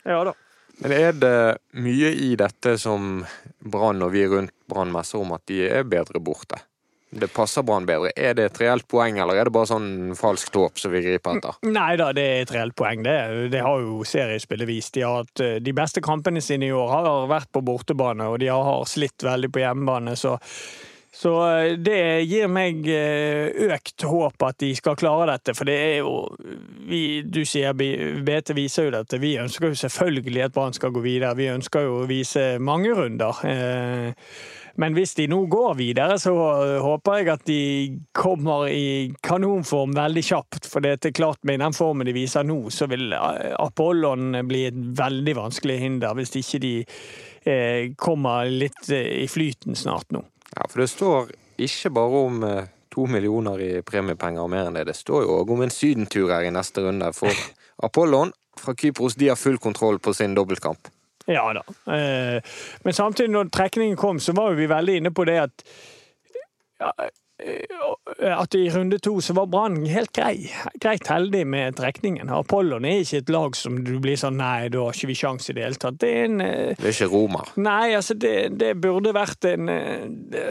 Ja 0.09 0.23
da. 0.27 0.35
Men 0.79 0.95
er 0.95 1.14
det 1.19 1.38
mye 1.83 2.11
i 2.14 2.33
dette 2.38 2.77
som 2.79 3.25
Brann 3.59 4.03
og 4.07 4.12
vi 4.14 4.27
rundt 4.31 4.55
Brann 4.71 4.93
messer 4.95 5.23
om 5.23 5.35
at 5.35 5.43
de 5.51 5.64
er 5.66 5.87
bedre 5.87 6.23
borte? 6.23 6.61
Det 7.11 7.29
passer 7.33 7.62
Brann 7.62 7.87
bedre. 7.88 8.11
Er 8.16 8.35
det 8.37 8.44
et 8.51 8.61
reelt 8.61 8.85
poeng, 8.88 9.16
eller 9.21 9.38
er 9.38 9.49
det 9.49 9.55
bare 9.55 9.71
sånn 9.71 10.16
falskt 10.18 10.57
håp 10.59 10.81
som 10.81 10.92
vi 10.92 11.03
griper 11.07 11.38
etter? 11.38 11.57
Nei 11.64 11.94
da, 12.01 12.11
det 12.16 12.25
er 12.25 12.42
et 12.44 12.53
reelt 12.53 12.77
poeng. 12.77 13.05
Det, 13.07 13.16
det 13.55 13.62
har 13.64 13.81
jo 13.85 14.03
seriespillet 14.09 14.68
vist. 14.68 14.92
De 14.97 15.07
har 15.07 15.23
hatt 15.23 15.44
eh, 15.44 15.57
de 15.64 15.75
beste 15.77 16.05
kampene 16.05 16.42
sine 16.44 16.68
i 16.68 16.75
år 16.75 16.92
har 16.92 17.31
vært 17.31 17.51
på 17.55 17.64
bortebane, 17.64 18.29
og 18.29 18.38
de 18.42 18.53
har 18.53 18.85
slitt 18.88 19.25
veldig 19.25 19.53
på 19.55 19.64
hjemmebane. 19.64 20.16
så 20.21 20.37
så 21.14 21.33
eh, 21.49 21.73
det 21.81 22.27
gir 22.29 22.51
meg 22.53 22.85
eh, 22.92 23.49
økt 23.73 24.05
håp 24.05 24.44
at 24.44 24.61
de 24.61 24.71
skal 24.77 24.99
klare 24.99 25.31
dette, 25.33 25.55
for 25.57 25.68
det 25.68 25.77
er 25.77 25.97
jo 26.03 26.29
vi, 26.88 27.23
Du 27.25 27.42
sier 27.49 27.75
BT 27.75 28.55
viser 28.57 28.88
jo 28.88 28.94
dette. 28.99 29.21
Vi 29.23 29.37
ønsker 29.40 29.71
jo 29.71 29.81
selvfølgelig 29.83 30.47
at 30.47 30.55
Brann 30.55 30.77
skal 30.77 30.92
gå 30.94 31.03
videre. 31.05 31.37
Vi 31.38 31.51
ønsker 31.53 31.87
jo 31.87 32.01
å 32.03 32.09
vise 32.09 32.57
mange 32.62 32.94
runder. 32.97 33.42
Men 34.79 34.94
hvis 34.94 35.16
de 35.18 35.27
nå 35.27 35.40
går 35.51 35.75
videre, 35.81 36.16
så 36.23 36.33
håper 36.85 37.18
jeg 37.18 37.31
at 37.33 37.44
de 37.49 37.62
kommer 38.16 38.68
i 38.71 39.11
kanonform 39.27 39.97
veldig 39.97 40.23
kjapt. 40.23 40.68
For 40.71 40.85
det 40.85 41.01
er 41.03 41.16
klart 41.18 41.42
med 41.49 41.61
den 41.64 41.75
formen 41.77 42.07
de 42.07 42.14
viser 42.14 42.47
nå, 42.47 42.61
så 42.71 42.87
vil 42.90 43.11
Apollon 43.12 44.38
bli 44.49 44.68
et 44.71 44.79
veldig 45.01 45.35
vanskelig 45.40 45.81
hinder. 45.83 46.14
Hvis 46.16 46.37
ikke 46.38 46.62
de 46.62 46.75
eh, 47.49 47.90
kommer 47.99 48.49
litt 48.51 48.88
eh, 48.94 49.25
i 49.25 49.29
flyten 49.31 49.77
snart 49.79 50.12
nå. 50.14 50.23
Ja, 50.57 50.67
for 50.69 50.83
det 50.83 50.91
står 50.93 51.33
ikke 51.59 51.93
bare 51.95 52.25
om 52.29 52.45
eh, 52.47 52.69
to 52.95 53.07
millioner 53.11 53.61
i 53.63 53.71
premiepenger 53.87 54.45
og 54.45 54.53
mer 54.53 54.69
enn 54.69 54.79
det. 54.79 54.87
Det 54.89 54.97
står 54.97 55.27
jo 55.27 55.41
òg 55.41 55.53
om 55.55 55.65
en 55.65 55.75
sydentur 55.75 56.33
her 56.33 56.47
i 56.47 56.55
neste 56.55 56.85
runde. 56.87 57.11
For 57.17 57.33
Apollon 57.87 58.33
fra 58.59 58.75
Kypros 58.75 59.19
de 59.19 59.31
har 59.31 59.39
full 59.39 59.59
kontroll 59.63 60.01
på 60.03 60.15
sin 60.17 60.35
dobbeltkamp. 60.35 60.91
Ja 61.29 61.45
da. 61.53 61.63
Eh, 61.93 62.43
men 62.85 62.97
samtidig, 62.97 63.31
når 63.31 63.53
trekningen 63.53 63.97
kom, 64.01 64.21
så 64.21 64.33
var 64.33 64.57
vi 64.57 64.67
veldig 64.67 64.97
inne 65.03 65.13
på 65.13 65.27
det 65.29 65.39
at 65.43 65.65
eh, 66.81 67.11
at 67.38 68.55
i 68.59 68.64
runde 68.74 68.98
to 68.98 69.20
så 69.22 69.35
var 69.37 69.46
Brann 69.46 69.85
helt 69.87 70.11
grei, 70.16 70.48
greit 70.83 71.07
heldig 71.07 71.44
med 71.46 71.77
trekningen. 71.79 72.33
Apollon 72.35 72.87
er 72.88 73.05
ikke 73.05 73.22
et 73.22 73.33
lag 73.33 73.57
som 73.57 73.79
du 73.87 73.94
blir 74.03 74.18
sånn 74.18 74.38
Nei, 74.38 74.68
da 74.74 74.85
har 74.87 74.94
ikke 74.94 75.11
vi 75.11 75.18
sjanse 75.18 75.53
i 75.53 75.57
det 75.57 75.66
hele 75.66 75.81
tatt. 75.81 75.98
Det 76.03 76.11
er 76.14 76.27
en 76.29 76.42
eh, 76.44 76.77
Det 76.79 76.90
er 76.90 76.96
ikke 76.96 77.11
Roma? 77.14 77.44
Nei, 77.59 77.94
altså, 77.98 78.14
det, 78.18 78.35
det 78.59 78.74
burde 78.83 79.14
vært 79.16 79.48
en 79.51 79.70
det, 80.31 80.44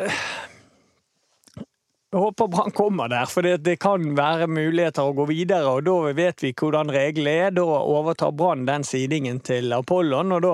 jeg 2.08 2.22
håper 2.24 2.48
Brann 2.48 2.72
kommer 2.72 3.10
der, 3.12 3.26
for 3.28 3.44
det, 3.44 3.74
kan 3.84 4.14
være 4.16 4.46
muligheter 4.48 5.10
å 5.10 5.16
gå 5.16 5.26
videre. 5.28 5.68
og 5.68 5.84
Da 5.84 6.14
vet 6.16 6.40
vi 6.40 6.54
hvordan 6.56 6.88
reglene 6.96 7.34
er. 7.50 7.56
Da 7.58 7.66
overtar 7.68 8.32
Brann 8.32 8.64
den 8.68 8.86
sidingen 8.88 9.42
til 9.44 9.76
Apollon, 9.76 10.32
og 10.38 10.46
da 10.46 10.54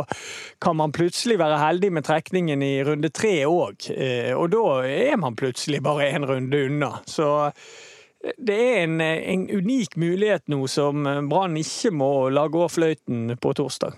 kan 0.63 0.79
man 0.79 0.95
plutselig 0.95 1.37
være 1.37 1.59
heldig 1.61 1.91
med 1.93 2.07
trekningen 2.07 2.65
i 2.65 2.71
runde 2.87 3.11
tre 3.13 3.35
òg. 3.45 3.85
Eh, 3.93 4.31
og 4.33 4.49
da 4.55 4.63
er 4.89 5.19
man 5.21 5.37
plutselig 5.37 5.83
bare 5.85 6.09
én 6.09 6.25
runde 6.25 6.63
unna. 6.71 6.89
Så 7.05 7.29
eh, 7.45 8.33
det 8.33 8.57
er 8.57 8.81
en, 8.87 8.97
en 9.03 9.45
unik 9.53 9.93
mulighet 10.01 10.49
nå 10.49 10.63
som 10.71 11.05
Brann 11.29 11.61
ikke 11.61 11.93
må 11.93 12.11
la 12.33 12.47
gå 12.49 12.65
fløyten 12.65 13.37
på 13.37 13.53
torsdag. 13.61 13.93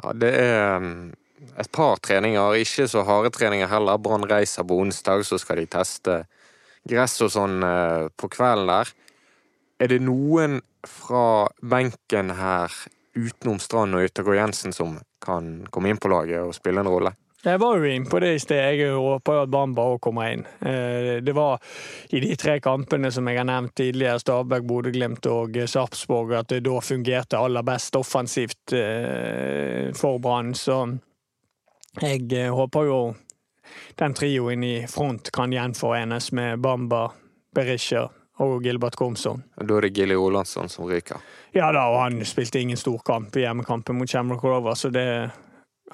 Ja, 0.00 0.16
det 0.16 0.32
er 0.32 0.80
mm, 0.80 1.12
et 1.60 1.72
par 1.76 2.00
treninger, 2.00 2.56
ikke 2.64 2.88
så 2.88 3.04
harde 3.04 3.36
treninger 3.36 3.68
heller. 3.68 4.00
Brann 4.00 4.24
reiser 4.24 4.64
på 4.64 4.80
onsdag, 4.80 5.28
så 5.28 5.36
skal 5.36 5.60
de 5.60 5.68
teste 5.76 6.22
gress 6.88 7.18
og 7.24 7.32
sånn 7.34 7.62
eh, 7.64 8.08
på 8.16 8.30
kvelden 8.32 8.70
der. 8.72 8.92
Er 9.78 9.92
det 9.92 10.00
noen 10.02 10.60
fra 10.86 11.46
benken 11.62 12.34
her 12.34 12.74
utenom 13.18 13.58
Strand 13.62 13.96
og 13.98 14.04
Yttergård 14.06 14.38
Jensen 14.38 14.74
som 14.74 14.98
kan 15.22 15.66
komme 15.74 15.90
inn 15.90 16.00
på 16.00 16.10
laget 16.10 16.42
og 16.42 16.54
spille 16.56 16.82
en 16.82 16.90
rolle? 16.90 17.14
Jeg 17.38 17.60
var 17.62 17.78
jo 17.78 17.86
inne 17.86 18.10
på 18.10 18.18
det 18.18 18.32
i 18.34 18.40
sted. 18.42 18.58
Jeg 18.80 18.96
håper 18.98 19.36
jo 19.36 19.42
at 19.44 19.50
Bamba 19.52 19.84
òg 19.92 20.00
kommer 20.02 20.32
inn. 20.34 20.42
Eh, 20.58 21.20
Det 21.22 21.34
var 21.34 21.60
i 22.10 22.20
de 22.20 22.34
tre 22.36 22.58
kampene 22.60 23.12
som 23.14 23.28
jeg 23.30 23.38
har 23.38 23.46
nevnt 23.46 23.76
tidligere, 23.78 24.18
Stabæk, 24.18 24.66
Bodø-Glimt 24.66 25.26
og 25.30 25.54
Sarpsborg, 25.70 26.34
at 26.34 26.48
det 26.50 26.64
da 26.66 26.80
fungerte 26.82 27.38
aller 27.38 27.62
best 27.62 27.94
offensivt 27.96 28.74
eh, 28.74 29.92
for 29.94 30.18
Brann. 30.18 30.50
Så 30.54 30.98
jeg 32.02 32.50
håper 32.50 32.90
jo 32.90 33.00
den 34.00 34.14
trioen 34.14 34.64
i 34.64 34.74
front 34.90 35.32
kan 35.34 35.52
gjenforenes 35.52 36.30
med 36.36 36.62
Bamba, 36.64 37.08
Berisha 37.54 38.08
og 38.38 38.62
Gilbert 38.62 38.96
Komson. 38.96 39.42
Da 39.58 39.78
er 39.78 39.88
det 39.88 39.96
Gilly 39.96 40.14
Olansson 40.14 40.70
som 40.70 40.86
ryker. 40.86 41.18
Ja 41.56 41.72
da, 41.74 41.88
og 41.90 42.00
han 42.04 42.22
spilte 42.28 42.60
ingen 42.60 42.78
stor 42.78 43.00
kamp 43.06 43.36
i 43.36 43.42
hjemmekampen 43.42 43.98
mot 43.98 44.10
Shamrock 44.10 44.44
Rover, 44.46 44.78
så 44.78 44.92
det 44.94 45.06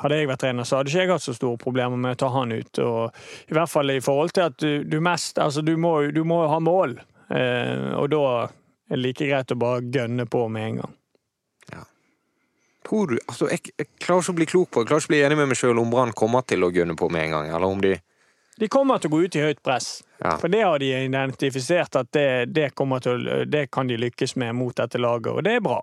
hadde 0.00 0.18
jeg 0.18 0.28
vært 0.28 0.42
trener, 0.42 0.66
så 0.66 0.80
hadde 0.80 0.90
ikke 0.90 1.04
jeg 1.04 1.12
hatt 1.12 1.24
så 1.24 1.37
store 1.37 1.60
problemer 1.60 2.00
med 2.00 2.16
å 2.16 2.20
ta 2.24 2.30
han 2.34 2.52
ut. 2.52 2.82
Og 2.82 3.50
I 3.50 3.56
hvert 3.56 3.70
fall 3.70 3.94
i 3.94 4.02
forhold 4.04 4.34
til 4.34 4.48
at 4.48 4.58
du, 4.60 4.84
du 4.84 4.98
mest 5.04 5.38
Altså, 5.38 5.62
du 5.62 5.76
må 5.80 5.96
du 6.14 6.24
må 6.26 6.42
ha 6.50 6.58
mål, 6.60 6.98
eh, 7.30 7.90
og 7.94 8.10
da 8.12 8.24
er 8.44 8.98
det 8.98 9.00
like 9.00 9.30
greit 9.30 9.54
å 9.54 9.58
bare 9.60 9.87
gønne 9.94 10.26
på 10.30 10.44
med 10.52 10.68
en 10.68 10.82
gang. 10.82 10.94
Tror 12.94 13.07
du, 13.11 13.16
altså 13.26 13.48
jeg, 13.50 13.72
jeg 13.74 13.88
klarer 13.98 14.22
ikke 14.22 14.33
å 14.33 14.38
bli 14.38 14.46
klok 14.46 14.68
på 14.70 14.83
Jeg 14.85 14.87
klarer 14.87 15.02
ikke 15.02 15.11
å 15.11 15.14
bli 15.14 15.22
enig 15.26 15.38
med 15.40 15.48
meg 15.50 15.59
sjøl 15.59 15.80
om 15.83 15.90
Brann 15.90 16.12
kommer 16.14 16.44
til 16.46 16.62
å 16.62 16.70
gunne 16.70 16.94
på 16.94 17.09
med 17.11 17.26
en 17.26 17.33
gang, 17.35 17.48
eller 17.50 17.66
om 17.66 17.80
de 17.83 17.96
De 18.61 18.68
kommer 18.70 19.02
til 19.02 19.11
å 19.11 19.16
gå 19.16 19.24
ut 19.24 19.35
i 19.35 19.42
høyt 19.42 19.62
press, 19.66 20.04
Ja. 20.22 20.37
for 20.38 20.46
det 20.48 20.61
har 20.62 20.78
de 20.78 20.92
identifisert 20.94 21.96
at 21.98 22.12
det, 22.14 22.54
det, 22.54 22.68
til, 23.02 23.26
det 23.50 23.64
kan 23.74 23.90
de 23.90 23.96
lykkes 23.98 24.37
med 24.38 24.54
mot 24.54 24.76
dette 24.78 25.00
laget, 25.02 25.33
og 25.33 25.42
det 25.42 25.57
er 25.57 25.64
bra. 25.64 25.80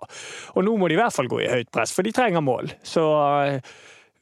Og 0.56 0.64
nå 0.64 0.78
må 0.80 0.88
de 0.88 0.96
i 0.96 1.02
hvert 1.02 1.12
fall 1.12 1.28
gå 1.28 1.42
i 1.44 1.50
høyt 1.52 1.68
press, 1.70 1.92
for 1.92 2.02
de 2.02 2.14
trenger 2.16 2.40
mål. 2.40 2.72
Så 2.82 3.04
eh, 3.44 3.60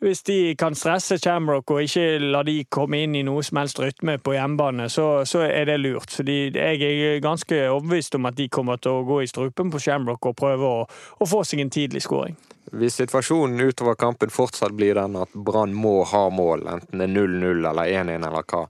hvis 0.02 0.24
de 0.26 0.56
kan 0.58 0.74
stresse 0.74 1.20
Shamrock 1.22 1.70
og 1.70 1.86
ikke 1.86 2.18
la 2.18 2.42
de 2.42 2.64
komme 2.72 3.04
inn 3.04 3.14
i 3.14 3.22
noe 3.22 3.46
som 3.46 3.62
helst 3.62 3.78
rytme 3.78 4.18
på 4.18 4.34
hjemmebane, 4.34 4.90
så, 4.90 5.22
så 5.22 5.46
er 5.46 5.70
det 5.70 5.78
lurt. 5.84 6.10
Så 6.10 6.26
de, 6.26 6.48
jeg 6.50 6.82
er 6.90 7.22
ganske 7.22 7.68
overbevist 7.70 8.18
om 8.18 8.26
at 8.26 8.34
de 8.34 8.50
kommer 8.50 8.82
til 8.82 8.98
å 8.98 9.06
gå 9.06 9.22
i 9.22 9.30
strupen 9.30 9.70
på 9.70 9.78
Shamrock 9.78 10.26
og 10.26 10.40
prøve 10.42 10.78
å, 10.80 10.86
å 10.88 11.28
få 11.38 11.46
seg 11.46 11.62
en 11.62 11.70
tidlig 11.70 12.02
skåring. 12.02 12.34
Hvis 12.72 13.00
situasjonen 13.00 13.60
utover 13.66 13.94
kampen 13.98 14.30
fortsatt 14.30 14.72
blir 14.76 14.94
den 14.94 15.16
at 15.18 15.32
Brann 15.34 15.72
må 15.74 16.04
ha 16.06 16.26
mål, 16.30 16.66
enten 16.70 17.00
det 17.02 17.08
er 17.08 17.14
0-0 17.16 17.64
eller 17.70 17.88
1-1 17.90 18.12
eller 18.28 18.44
hva, 18.46 18.66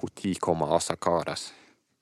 når 0.00 0.38
kommer 0.40 0.76
Asa 0.76 0.94
Kades? 0.96 1.48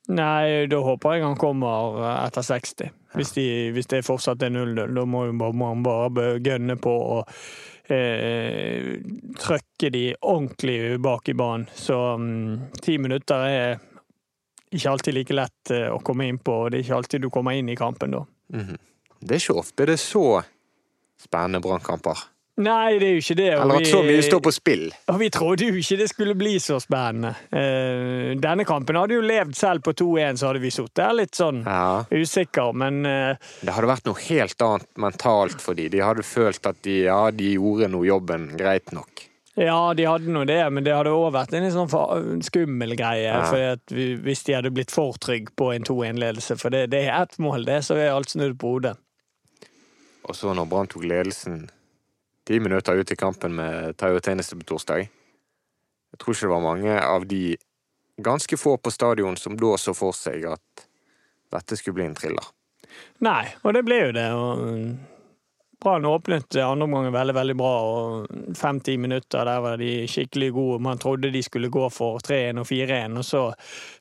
Nei, 0.08 0.66
da 0.70 0.78
håper 0.80 1.16
jeg 1.18 1.24
han 1.26 1.36
kommer 1.36 1.98
eh, 2.00 2.26
etter 2.26 2.42
60. 2.46 2.90
Hvis, 3.16 3.32
de, 3.36 3.44
hvis 3.76 3.88
det 3.90 4.02
fortsatt 4.06 4.42
er 4.44 4.50
0-0. 4.54 4.94
Da 4.96 5.04
må 5.04 5.24
man 5.32 5.82
bare- 5.82 6.10
bare 6.12 6.38
gønne 6.44 6.76
på 6.80 6.92
å 6.92 7.18
eh, 7.88 8.96
trøkke 9.40 9.90
de 9.92 10.04
ordentlig 10.20 10.98
bak 11.04 11.28
i 11.28 11.34
banen. 11.36 11.66
Så 11.74 11.96
mm, 12.16 12.70
ti 12.84 12.98
minutter 12.98 13.44
er 13.48 13.78
ikke 14.72 14.90
alltid 14.92 15.14
like 15.16 15.36
lett 15.36 15.70
eh, 15.76 15.88
å 15.92 16.00
komme 16.04 16.28
inn 16.28 16.38
på, 16.44 16.56
og 16.66 16.70
det 16.72 16.80
er 16.80 16.86
ikke 16.86 16.98
alltid 17.02 17.24
du 17.26 17.30
kommer 17.32 17.56
inn 17.56 17.68
i 17.72 17.76
kampen 17.78 18.16
da. 18.16 18.24
Det 18.48 19.34
er 19.34 19.42
ikke 19.42 19.58
ofte 19.60 19.86
det 19.88 19.96
er 19.98 20.02
så 20.02 20.24
spennende 21.20 21.60
Brannkamper. 21.64 22.26
Nei, 22.58 22.98
det 22.98 23.06
er 23.06 23.12
jo 23.14 23.20
ikke 23.22 23.34
det. 23.38 23.50
og 23.54 23.60
Eller 23.62 23.76
at 23.84 23.86
så 23.86 23.98
mye 24.02 24.22
står 24.26 24.40
på 24.42 24.50
spill. 24.50 24.80
Og 25.12 25.20
vi 25.20 25.28
trodde 25.30 25.68
jo 25.68 25.76
ikke 25.78 25.98
det 26.00 26.08
skulle 26.10 26.34
bli 26.34 26.56
så 26.58 26.80
spennende. 26.82 27.30
Eh, 27.54 28.32
denne 28.42 28.64
kampen 28.66 28.98
hadde 28.98 29.14
jo 29.14 29.22
levd 29.22 29.54
selv 29.54 29.84
på 29.86 29.94
2-1, 29.94 30.40
så 30.40 30.48
hadde 30.50 30.64
vi 30.64 30.72
sittet 30.74 30.98
der 30.98 31.14
litt 31.20 31.38
sånn 31.38 31.60
Ja. 31.62 32.02
usikker, 32.10 32.74
men 32.74 33.06
eh, 33.06 33.36
Det 33.62 33.76
hadde 33.76 33.92
vært 33.92 34.10
noe 34.10 34.18
helt 34.26 34.66
annet 34.66 34.88
mentalt 34.98 35.62
for 35.62 35.78
de. 35.78 35.86
De 35.88 36.02
hadde 36.02 36.26
følt 36.26 36.66
at 36.66 36.82
de, 36.82 37.04
ja, 37.06 37.30
de 37.30 37.54
gjorde 37.54 37.92
nå 37.94 38.02
jobben 38.08 38.50
greit 38.58 38.90
nok. 38.90 39.28
Ja, 39.58 39.94
de 39.94 40.04
hadde 40.06 40.30
nå 40.30 40.44
det, 40.46 40.60
men 40.72 40.82
det 40.86 40.94
hadde 40.94 41.14
òg 41.14 41.32
vært 41.34 41.54
en 41.54 41.70
sånn 41.70 42.42
skummel 42.42 42.94
greie. 42.98 43.22
Ja. 43.26 43.44
For 43.46 43.94
hvis 44.22 44.42
de 44.46 44.54
hadde 44.58 44.74
blitt 44.74 44.90
for 44.94 45.14
trygge 45.18 45.54
på 45.54 45.72
en 45.74 45.86
2-1-ledelse, 45.86 46.58
for 46.58 46.70
det, 46.74 46.88
det 46.90 47.06
er 47.06 47.22
ett 47.22 47.38
mål, 47.38 47.64
det, 47.66 47.84
så 47.86 47.94
er 47.98 48.10
alt 48.14 48.30
snudd 48.34 48.58
på 48.58 48.74
hodet. 48.76 48.96
Og 50.28 50.36
så 50.36 50.52
når 50.54 50.68
Brann 50.68 50.90
tok 50.90 51.06
ledelsen 51.08 51.66
ti 52.48 52.60
minutter 52.60 53.00
ut 53.00 53.12
i 53.12 53.16
kampen 53.16 53.56
med 53.56 53.96
Tayo 54.00 54.20
Tjeneste 54.20 54.56
på 54.56 54.64
torsdag 54.68 55.06
Jeg 55.08 56.20
tror 56.20 56.34
ikke 56.34 56.46
det 56.46 56.52
var 56.54 56.64
mange 56.64 57.00
av 57.00 57.26
de 57.28 57.42
ganske 58.18 58.56
få 58.56 58.76
på 58.76 58.90
stadion 58.90 59.36
som 59.36 59.56
da 59.56 59.76
så 59.78 59.94
for 59.94 60.16
seg 60.16 60.46
at 60.48 60.88
dette 61.52 61.76
skulle 61.76 62.00
bli 62.00 62.08
en 62.08 62.16
thriller. 62.16 62.44
Nei, 63.24 63.44
og 63.62 63.72
det 63.76 63.84
ble 63.86 63.98
jo 64.00 64.10
det. 64.16 64.26
og 64.34 64.62
mm, 64.64 64.88
Brann 65.80 66.08
åpnet 66.08 66.56
andre 66.56 66.84
omgang 66.84 67.12
veldig 67.14 67.34
veldig 67.36 67.56
bra, 67.56 67.74
og 67.86 68.56
fem-ti 68.58 68.96
minutter 68.98 69.46
der 69.46 69.60
var 69.62 69.76
de 69.78 69.92
skikkelig 70.10 70.50
gode. 70.56 70.78
Man 70.82 70.98
trodde 70.98 71.30
de 71.30 71.42
skulle 71.42 71.70
gå 71.70 71.84
for 71.94 72.18
3-1 72.26 72.58
og 72.64 72.66
4-1, 72.66 73.18
og 73.20 73.24
så 73.24 73.42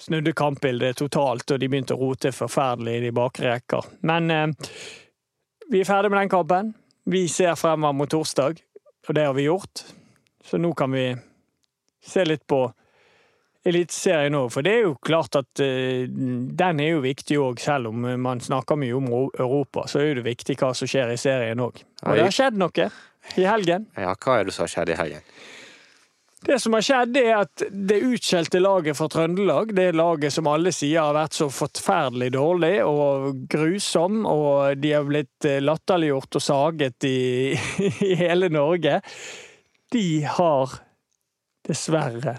snudde 0.07 0.33
kampbildet 0.33 0.97
totalt, 1.03 1.51
og 1.51 1.59
de 1.61 1.69
begynte 1.69 1.93
å 1.93 2.01
rote 2.01 2.33
forferdelig 2.33 2.97
i 2.97 3.03
de 3.05 3.13
bakre 3.15 3.53
rekker. 3.53 3.91
Men 4.09 4.31
eh, 4.33 4.71
vi 5.71 5.82
er 5.82 5.88
ferdig 5.88 6.12
med 6.12 6.21
den 6.21 6.32
kampen. 6.32 6.73
Vi 7.08 7.27
ser 7.32 7.56
fremover 7.56 7.95
mot 7.95 8.12
torsdag, 8.12 8.60
og 9.08 9.15
det 9.15 9.25
har 9.25 9.34
vi 9.38 9.47
gjort. 9.47 9.84
Så 10.43 10.60
nå 10.60 10.73
kan 10.75 10.91
vi 10.91 11.10
se 12.03 12.25
litt 12.25 12.45
på 12.47 12.65
Eliteserien 13.67 14.36
òg, 14.38 14.47
for 14.53 14.63
det 14.63 14.73
er 14.77 14.86
jo 14.86 14.93
klart 15.03 15.36
at 15.36 15.60
eh, 15.60 16.06
den 16.08 16.80
er 16.80 16.93
jo 16.93 17.01
viktig 17.03 17.36
òg, 17.41 17.60
selv 17.60 17.89
om 17.89 18.06
man 18.23 18.39
snakker 18.39 18.80
mye 18.80 18.95
om 18.95 19.10
Europa, 19.12 19.84
så 19.91 19.99
er 20.06 20.19
det 20.19 20.23
viktig 20.27 20.56
hva 20.62 20.69
som 20.77 20.88
skjer 20.88 21.12
i 21.12 21.17
serien 21.19 21.60
òg. 21.60 21.82
Og 22.06 22.15
det 22.15 22.23
har 22.30 22.36
skjedd 22.38 22.60
noe 22.62 22.88
i 23.36 23.43
helgen. 23.43 23.89
Ja, 23.99 24.13
hva 24.15 24.38
er 24.39 24.47
det 24.47 24.56
som 24.56 24.63
har 24.63 24.71
skjedd 24.71 24.93
i 24.93 24.99
helgen? 25.01 25.25
Det 26.45 26.60
som 26.62 26.73
har 26.78 26.82
skjedd, 26.86 27.17
er 27.17 27.32
at 27.41 27.63
det 27.73 27.97
utskjelte 28.06 28.60
laget 28.62 28.95
fra 29.00 29.08
Trøndelag, 29.10 29.71
det 29.76 29.88
laget 29.97 30.32
som 30.36 30.47
alle 30.47 30.69
sier 30.71 31.02
har 31.02 31.15
vært 31.17 31.34
så 31.34 31.47
forferdelig 31.52 32.30
dårlig 32.36 32.76
og 32.86 33.39
grusom, 33.50 34.19
og 34.30 34.78
de 34.78 34.91
har 34.93 35.08
blitt 35.10 35.47
eh, 35.50 35.58
latterliggjort 35.65 36.38
og 36.38 36.45
saget 36.45 37.08
i, 37.10 37.58
i 38.10 38.13
hele 38.21 38.52
Norge, 38.54 39.00
de 39.91 40.06
har 40.38 40.78
dessverre 41.67 42.38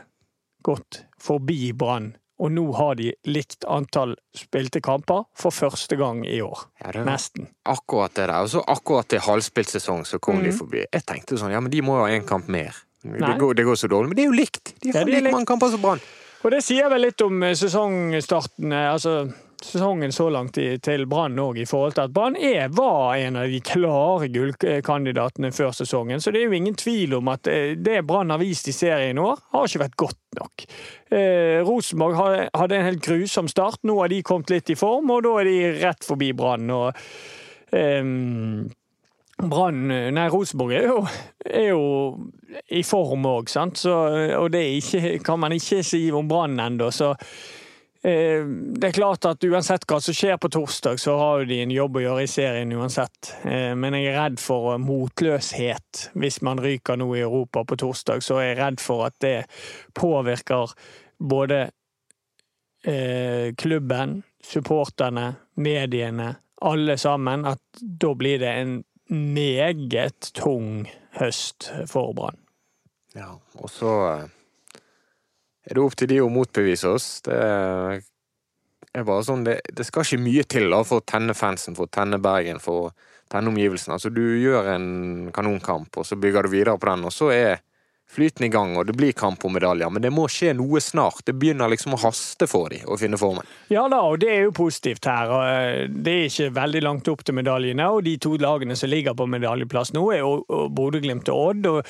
gått 0.65 1.03
forbi 1.21 1.73
Brann. 1.77 2.13
Og 2.39 2.53
nå 2.55 2.69
har 2.79 2.95
de 3.01 3.09
likt 3.27 3.65
antall 3.67 4.13
spilte 4.37 4.79
kamper 4.85 5.25
for 5.35 5.51
første 5.51 5.97
gang 5.99 6.21
i 6.23 6.37
år. 6.45 6.61
Ja, 6.85 6.93
det 6.95 7.03
Nesten. 7.09 7.49
akkurat 7.67 8.15
det 8.15 8.29
der. 8.31 8.45
Og 8.47 8.53
så 8.53 8.63
akkurat 8.63 9.09
til 9.11 9.25
halvspilt 9.27 9.73
sesong 9.75 10.05
så 10.07 10.21
kom 10.23 10.39
de 10.45 10.53
Mhm. 10.53 10.59
forbi. 10.61 10.85
Jeg 10.93 11.03
tenkte 11.05 11.35
sånn, 11.37 11.51
ja, 11.51 11.59
men 11.61 11.71
de 11.75 11.83
må 11.83 11.97
jo 11.99 12.05
ha 12.07 12.13
én 12.15 12.25
kamp 12.29 12.47
mer. 12.49 12.79
Det 13.03 13.35
går, 13.39 13.55
det 13.55 13.67
går 13.69 13.77
så 13.79 13.91
dårlig. 13.91 14.11
Men 14.11 14.17
det 14.19 14.25
er 14.25 14.31
jo 14.31 14.39
likt! 14.39 14.73
De 14.83 14.93
har 14.93 14.95
det 14.95 15.03
er 15.03 15.13
like 15.13 15.27
likt. 15.29 15.37
mange 15.37 15.51
kamper 15.51 15.71
som 15.75 15.83
Brann. 15.83 16.01
Og 16.39 16.55
det 16.55 16.63
sier 16.63 16.91
vel 16.91 17.07
litt 17.09 17.23
om 17.27 17.43
eh, 17.43 17.55
sesongstarten, 17.59 18.73
eh, 18.73 18.89
altså 18.93 19.21
sesongen 19.63 20.13
så 20.13 20.29
langt 20.31 20.59
i, 20.59 20.79
til 20.79 21.07
Brann 21.11 21.39
òg, 21.43 21.59
i 21.59 21.67
forhold 21.67 21.97
til 21.97 22.05
at 22.07 22.15
Brann 22.15 22.37
var 22.77 23.17
en 23.19 23.39
av 23.41 23.51
de 23.51 23.61
klare 23.65 24.29
gullkandidatene 24.31 25.51
før 25.55 25.73
sesongen. 25.75 26.23
Så 26.23 26.31
det 26.31 26.43
er 26.43 26.53
jo 26.53 26.59
ingen 26.59 26.79
tvil 26.79 27.17
om 27.19 27.31
at 27.33 27.51
eh, 27.51 27.75
det 27.75 28.05
Brann 28.07 28.31
har 28.31 28.43
vist 28.43 28.71
i 28.71 28.77
serien 28.77 29.19
i 29.19 29.25
år, 29.25 29.43
har 29.55 29.67
ikke 29.67 29.83
vært 29.83 29.99
godt 30.05 30.39
nok. 30.39 30.67
Eh, 31.11 31.59
Rosenborg 31.67 32.21
hadde 32.55 32.79
en 32.79 32.89
helt 32.91 33.05
grusom 33.05 33.51
start. 33.51 33.83
Nå 33.89 33.99
har 34.03 34.13
de 34.13 34.23
kommet 34.27 34.55
litt 34.55 34.71
i 34.71 34.79
form, 34.79 35.11
og 35.15 35.25
da 35.27 35.35
er 35.41 35.51
de 35.51 35.59
rett 35.83 36.07
forbi 36.07 36.31
Brann. 36.39 36.71
og 36.71 36.93
ehm, 37.75 38.69
Brann 39.39 39.87
Nei, 39.87 40.27
Rosenborg 40.33 40.75
er 40.75 40.89
jo, 40.89 40.99
er 41.47 41.69
jo 41.71 41.83
i 42.75 42.83
form 42.87 43.27
òg, 43.29 43.51
sant. 43.53 43.79
Så, 43.79 43.95
og 44.39 44.51
det 44.51 44.65
ikke, 44.81 45.19
kan 45.25 45.39
man 45.39 45.55
ikke 45.55 45.85
si 45.87 46.09
om 46.11 46.29
Brann 46.31 46.59
ennå, 46.59 46.89
så 46.95 47.13
eh, 48.03 48.43
det 48.43 48.91
er 48.91 48.97
klart 48.97 49.29
at 49.31 49.47
uansett 49.47 49.87
hva 49.87 50.01
som 50.03 50.17
skjer 50.17 50.41
på 50.43 50.51
torsdag, 50.59 50.99
så 50.99 51.15
har 51.21 51.47
de 51.47 51.61
en 51.63 51.75
jobb 51.75 52.01
å 52.01 52.05
gjøre 52.09 52.27
i 52.27 52.33
serien 52.33 52.75
uansett. 52.75 53.33
Eh, 53.47 53.77
men 53.79 53.95
jeg 54.01 54.11
er 54.11 54.19
redd 54.25 54.43
for 54.43 54.75
motløshet 54.83 56.09
hvis 56.19 56.41
man 56.47 56.63
ryker 56.65 56.99
nå 56.99 57.13
i 57.15 57.23
Europa 57.23 57.63
på 57.63 57.79
torsdag. 57.85 58.27
Så 58.27 58.41
er 58.43 58.53
jeg 58.53 58.61
redd 58.65 58.83
for 58.83 59.07
at 59.07 59.21
det 59.23 59.37
påvirker 59.95 60.75
både 61.19 61.63
eh, 62.83 63.55
klubben, 63.55 64.23
supporterne, 64.43 65.31
mediene, 65.63 66.35
alle 66.61 66.99
sammen. 66.99 67.47
At 67.47 67.63
da 67.79 68.15
blir 68.19 68.43
det 68.43 68.51
en 68.51 68.79
meget 69.09 70.33
tung 70.37 70.89
høst 71.19 71.71
for 71.91 72.13
Brann. 72.17 72.39
Ja, 73.17 73.33
og 73.59 73.71
så 73.73 73.95
eh, 74.13 74.81
er 75.67 75.79
det 75.79 75.83
opp 75.83 75.97
til 75.99 76.11
de 76.13 76.21
å 76.23 76.31
motbevise 76.33 76.93
oss. 76.93 77.09
Det 77.27 77.39
er 77.39 79.07
bare 79.07 79.25
sånn, 79.27 79.45
det, 79.47 79.59
det 79.75 79.87
skal 79.89 80.05
ikke 80.05 80.23
mye 80.23 80.45
til 80.49 80.69
da, 80.73 80.83
for 80.87 81.03
å 81.03 81.07
tenne 81.09 81.37
fansen, 81.37 81.77
for 81.79 81.89
å 81.89 81.93
tenne 81.93 82.21
Bergen, 82.23 82.61
for 82.63 82.89
å 82.89 82.93
tenne 83.33 83.53
omgivelsene. 83.53 83.97
Altså, 83.97 84.13
du 84.15 84.23
gjør 84.41 84.71
en 84.75 84.89
kanonkamp, 85.35 85.91
og 85.97 86.07
så 86.09 86.19
bygger 86.21 86.47
du 86.47 86.55
videre 86.55 86.79
på 86.81 86.91
den, 86.91 87.09
og 87.09 87.15
så 87.15 87.33
er 87.35 87.65
flyten 88.11 88.47
i 88.47 88.49
gang, 88.49 88.77
og 88.77 88.87
det 88.89 88.95
blir 88.97 89.13
kamp 89.13 89.45
om 89.45 89.53
medaljer. 89.53 89.91
Men 89.93 90.03
det 90.03 90.11
må 90.15 90.25
skje 90.33 90.55
noe 90.57 90.81
snart. 90.81 91.23
Det 91.29 91.35
begynner 91.37 91.69
liksom 91.69 91.95
å 91.95 92.01
haste 92.03 92.49
for 92.49 92.73
dem 92.73 92.89
å 92.89 92.97
finne 92.99 93.21
formen. 93.21 93.45
Ja 93.69 93.85
da, 93.93 94.01
og 94.09 94.21
det 94.23 94.31
er 94.33 94.47
jo 94.47 94.55
positivt 94.57 95.05
her. 95.11 95.35
eh, 95.49 95.89
Det 95.89 96.15
er 96.15 96.31
ikke 96.31 96.55
veldig 96.57 96.83
langt 96.83 97.09
opp 97.13 97.25
til 97.25 97.35
medaljene, 97.37 97.91
og 97.93 98.05
de 98.05 98.17
to 98.17 98.37
lagene 98.41 98.77
som 98.77 98.89
ligger 98.91 99.15
på 99.15 99.29
medaljeplass 99.29 99.93
nå, 99.93 100.07
er 100.17 100.25
Bodø-Glimt 100.73 101.29
og 101.29 101.51
Odd. 101.51 101.67
og 101.67 101.85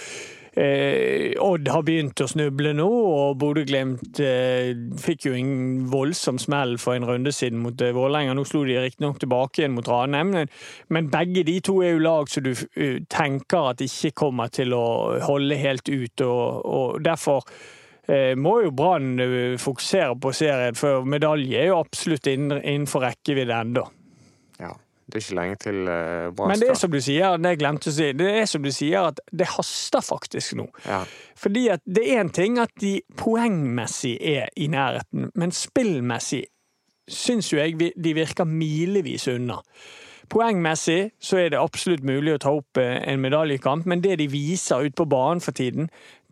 Eh, 0.59 1.37
Odd 1.38 1.68
har 1.71 1.85
begynt 1.87 2.18
å 2.18 2.27
snuble 2.27 2.73
nå, 2.75 2.87
og 2.88 3.37
Bodø-Glimt 3.38 4.18
eh, 4.25 4.73
fikk 4.99 5.29
jo 5.29 5.35
en 5.38 5.85
voldsom 5.92 6.40
smell 6.42 6.75
for 6.83 6.99
en 6.99 7.07
runde 7.07 7.31
siden 7.35 7.61
mot 7.62 7.79
eh, 7.85 7.92
Vålerenga. 7.94 8.35
Nå 8.35 8.42
slo 8.49 8.64
de 8.66 8.79
riktignok 8.83 9.21
tilbake 9.23 9.62
igjen 9.62 9.77
mot 9.77 9.87
Ranheim, 9.87 10.35
men, 10.35 11.11
begge 11.12 11.44
de 11.47 11.59
to 11.62 11.79
er 11.87 11.94
jo 11.94 12.03
lag 12.03 12.31
som 12.33 12.42
du 12.49 12.51
uh, 12.57 12.99
tenker 13.12 13.71
at 13.71 13.85
ikke 13.85 14.16
kommer 14.18 14.51
til 14.51 14.75
å 14.75 15.21
holde 15.29 15.61
helt 15.61 15.87
ut, 15.87 16.25
og, 16.27 16.66
og 16.66 16.99
derfor 17.07 17.47
eh, 18.11 18.35
må 18.35 18.59
jo 18.64 18.75
Brann 18.75 19.14
eh, 19.23 19.55
fokusere 19.62 20.18
på 20.18 20.35
serien, 20.35 20.79
for 20.79 21.07
medalje 21.07 21.61
er 21.61 21.71
jo 21.71 21.79
absolutt 21.85 22.27
innenfor 22.27 23.07
rekkevidde 23.07 23.62
ennå. 23.62 23.87
Det 25.09 25.16
er 25.16 25.25
ikke 25.25 25.38
lenge 25.38 25.57
til 25.62 25.79
uh, 25.88 26.29
Brann 26.37 26.53
Men 26.53 26.61
det 26.61 26.68
er 26.68 26.77
som 26.77 26.92
du 26.92 26.99
sier, 27.01 27.38
det 27.40 27.55
jeg 27.55 27.61
glemte 27.62 27.88
å 27.88 27.94
si, 27.97 28.11
det 28.18 28.29
er 28.42 28.51
som 28.51 28.64
du 28.64 28.68
sier 28.75 29.09
at 29.09 29.23
det 29.33 29.49
haster 29.55 30.05
faktisk 30.05 30.59
nå. 30.61 30.68
ja. 30.85 31.01
Fordi 31.38 31.68
at 31.73 31.85
det 31.87 32.05
er 32.12 32.21
en 32.21 32.33
ting 32.35 32.59
at 32.61 32.73
de 32.83 32.99
poengmessig 33.16 34.16
er 34.21 34.51
i 34.59 34.66
nærheten, 34.68 35.31
men 35.38 35.55
spillmessig 35.55 36.44
syns 37.09 37.53
jo 37.53 37.61
jeg 37.61 37.92
de 37.97 38.12
virker 38.16 38.44
milevis 38.49 39.29
unna. 39.33 39.62
Poengmessig 40.29 41.14
så 41.25 41.38
er 41.40 41.53
det 41.53 41.61
absolutt 41.61 42.05
mulig 42.05 42.35
å 42.35 42.40
ta 42.42 42.53
opp 42.59 42.81
eh, 42.81 42.99
en 43.09 43.23
medaljekamp, 43.23 43.87
men 43.88 44.03
det 44.05 44.18
de 44.21 44.29
viser 44.29 44.85
ut 44.85 44.97
på 44.99 45.07
banen 45.09 45.40
for 45.40 45.57
tiden, 45.57 45.88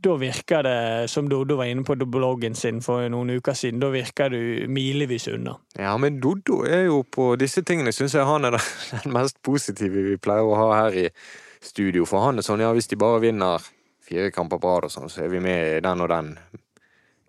da 0.07 0.15
virker 0.21 0.63
det, 0.63 1.09
som 1.11 1.29
Doddo 1.29 1.57
var 1.59 1.71
inne 1.71 1.83
på 1.85 1.97
bloggen 1.99 2.55
sin 2.55 2.79
for 2.85 3.09
noen 3.11 3.33
uker 3.37 3.57
siden, 3.59 3.81
da 3.83 3.91
virker 3.91 4.31
du 4.31 4.67
milevis 4.71 5.27
unna. 5.33 5.57
Ja, 5.75 5.97
men 5.99 6.21
Doddo 6.23 6.61
er 6.69 6.87
jo 6.87 7.01
på 7.03 7.33
disse 7.41 7.65
tingene, 7.67 7.95
syns 7.95 8.15
jeg 8.15 8.29
han 8.29 8.47
er 8.47 8.59
den 8.95 9.17
mest 9.17 9.41
positive 9.47 10.05
vi 10.11 10.21
pleier 10.23 10.47
å 10.47 10.61
ha 10.61 10.69
her 10.85 11.01
i 11.05 11.09
studio. 11.65 12.07
For 12.07 12.23
han 12.23 12.39
er 12.39 12.47
sånn, 12.47 12.63
ja, 12.63 12.71
hvis 12.77 12.91
de 12.93 13.01
bare 13.01 13.25
vinner 13.25 13.67
fire 14.07 14.31
kamper 14.35 14.63
på 14.63 14.77
rad 14.77 14.87
og 14.87 14.95
sånn, 14.95 15.11
så 15.11 15.25
er 15.25 15.33
vi 15.33 15.43
med 15.43 15.79
i 15.79 15.83
den 15.83 16.05
og 16.05 16.13
den 16.13 16.31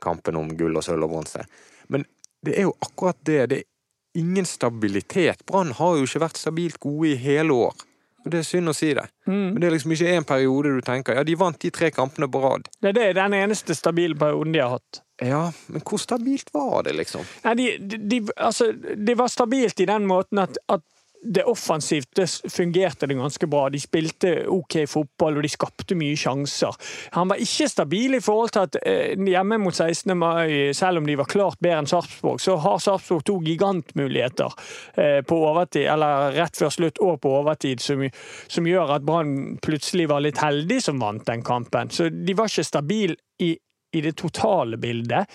kampen 0.04 0.38
om 0.38 0.54
gull 0.58 0.78
og 0.78 0.86
sølv 0.86 1.08
og 1.08 1.16
bronse. 1.16 1.48
Men 1.90 2.06
det 2.46 2.60
er 2.60 2.68
jo 2.68 2.76
akkurat 2.86 3.18
det. 3.26 3.42
Det 3.50 3.62
er 3.64 4.22
ingen 4.22 4.46
stabilitet. 4.46 5.42
Brann 5.50 5.74
har 5.80 5.98
jo 5.98 6.06
ikke 6.06 6.26
vært 6.28 6.42
stabilt 6.42 6.78
gode 6.84 7.16
i 7.16 7.20
hele 7.22 7.58
år. 7.68 7.87
Og 8.28 8.32
det 8.34 8.42
er 8.44 8.48
synd 8.48 8.68
å 8.70 8.76
si 8.76 8.90
det. 8.98 9.06
Men 9.26 9.56
det 9.62 9.70
er 9.70 9.76
liksom 9.78 9.94
ikke 9.96 10.14
en 10.18 10.26
periode 10.28 10.74
du 10.76 10.82
tenker 10.86 11.16
ja, 11.16 11.24
de 11.28 11.36
vant 11.40 11.58
de 11.64 11.70
tre 11.72 11.90
kampene 11.96 12.28
på 12.32 12.42
rad. 12.44 12.68
Det 12.84 12.90
er 12.92 12.98
det- 13.00 13.14
den 13.16 13.34
eneste 13.34 13.76
stabile 13.76 14.16
perioden 14.20 14.52
de 14.54 14.60
har 14.60 14.76
hatt. 14.78 15.02
Ja, 15.24 15.52
men 15.72 15.82
hvor 15.82 15.98
stabilt 15.98 16.52
var 16.54 16.84
det, 16.84 16.94
liksom? 17.00 17.24
Nei, 17.46 17.54
de, 17.58 17.78
de, 17.80 17.98
de, 17.98 18.20
altså, 18.38 18.68
det 18.96 19.16
var 19.18 19.32
stabilt 19.34 19.80
i 19.82 19.88
den 19.90 20.06
måten 20.06 20.44
at, 20.44 20.60
at 20.70 20.84
det 21.24 21.44
offensivt 21.44 22.16
det 22.16 22.28
fungerte 22.52 23.08
det 23.08 23.18
ganske 23.18 23.48
bra. 23.48 23.68
De 23.70 23.80
spilte 23.82 24.34
OK 24.52 24.78
fotball, 24.90 25.38
og 25.38 25.46
de 25.46 25.52
skapte 25.52 25.98
mye 25.98 26.18
sjanser. 26.20 26.76
Han 27.16 27.32
var 27.32 27.42
ikke 27.42 27.70
stabil 27.72 28.18
i 28.18 28.22
forhold 28.24 28.54
til 28.56 28.68
at 28.68 28.78
eh, 28.84 29.28
hjemme 29.28 29.60
mot 29.62 29.76
16. 29.76 30.14
mai, 30.18 30.74
selv 30.78 31.02
om 31.02 31.10
de 31.10 31.18
var 31.20 31.30
klart 31.32 31.60
bedre 31.64 31.82
enn 31.82 31.90
Sarpsborg, 31.90 32.42
så 32.44 32.58
har 32.64 32.80
Sarpsborg 32.84 33.26
to 33.28 33.40
gigantmuligheter 33.46 34.58
eh, 34.96 35.20
på 35.28 35.42
overtid, 35.50 35.88
eller 35.92 36.38
rett 36.38 36.60
før 36.60 36.74
slutt 36.74 37.02
og 37.04 37.20
på 37.24 37.34
overtid, 37.42 37.84
som, 37.84 38.06
som 38.48 38.70
gjør 38.70 38.98
at 38.98 39.06
Brann 39.08 39.58
plutselig 39.64 40.08
var 40.12 40.24
litt 40.26 40.42
heldig 40.42 40.82
som 40.84 41.02
vant 41.02 41.26
den 41.28 41.46
kampen. 41.46 41.92
Så 41.94 42.10
de 42.14 42.38
var 42.38 42.52
ikke 42.52 42.68
stabile 42.68 43.18
i, 43.44 43.54
i 43.94 44.04
det 44.04 44.18
totale 44.20 44.80
bildet, 44.82 45.30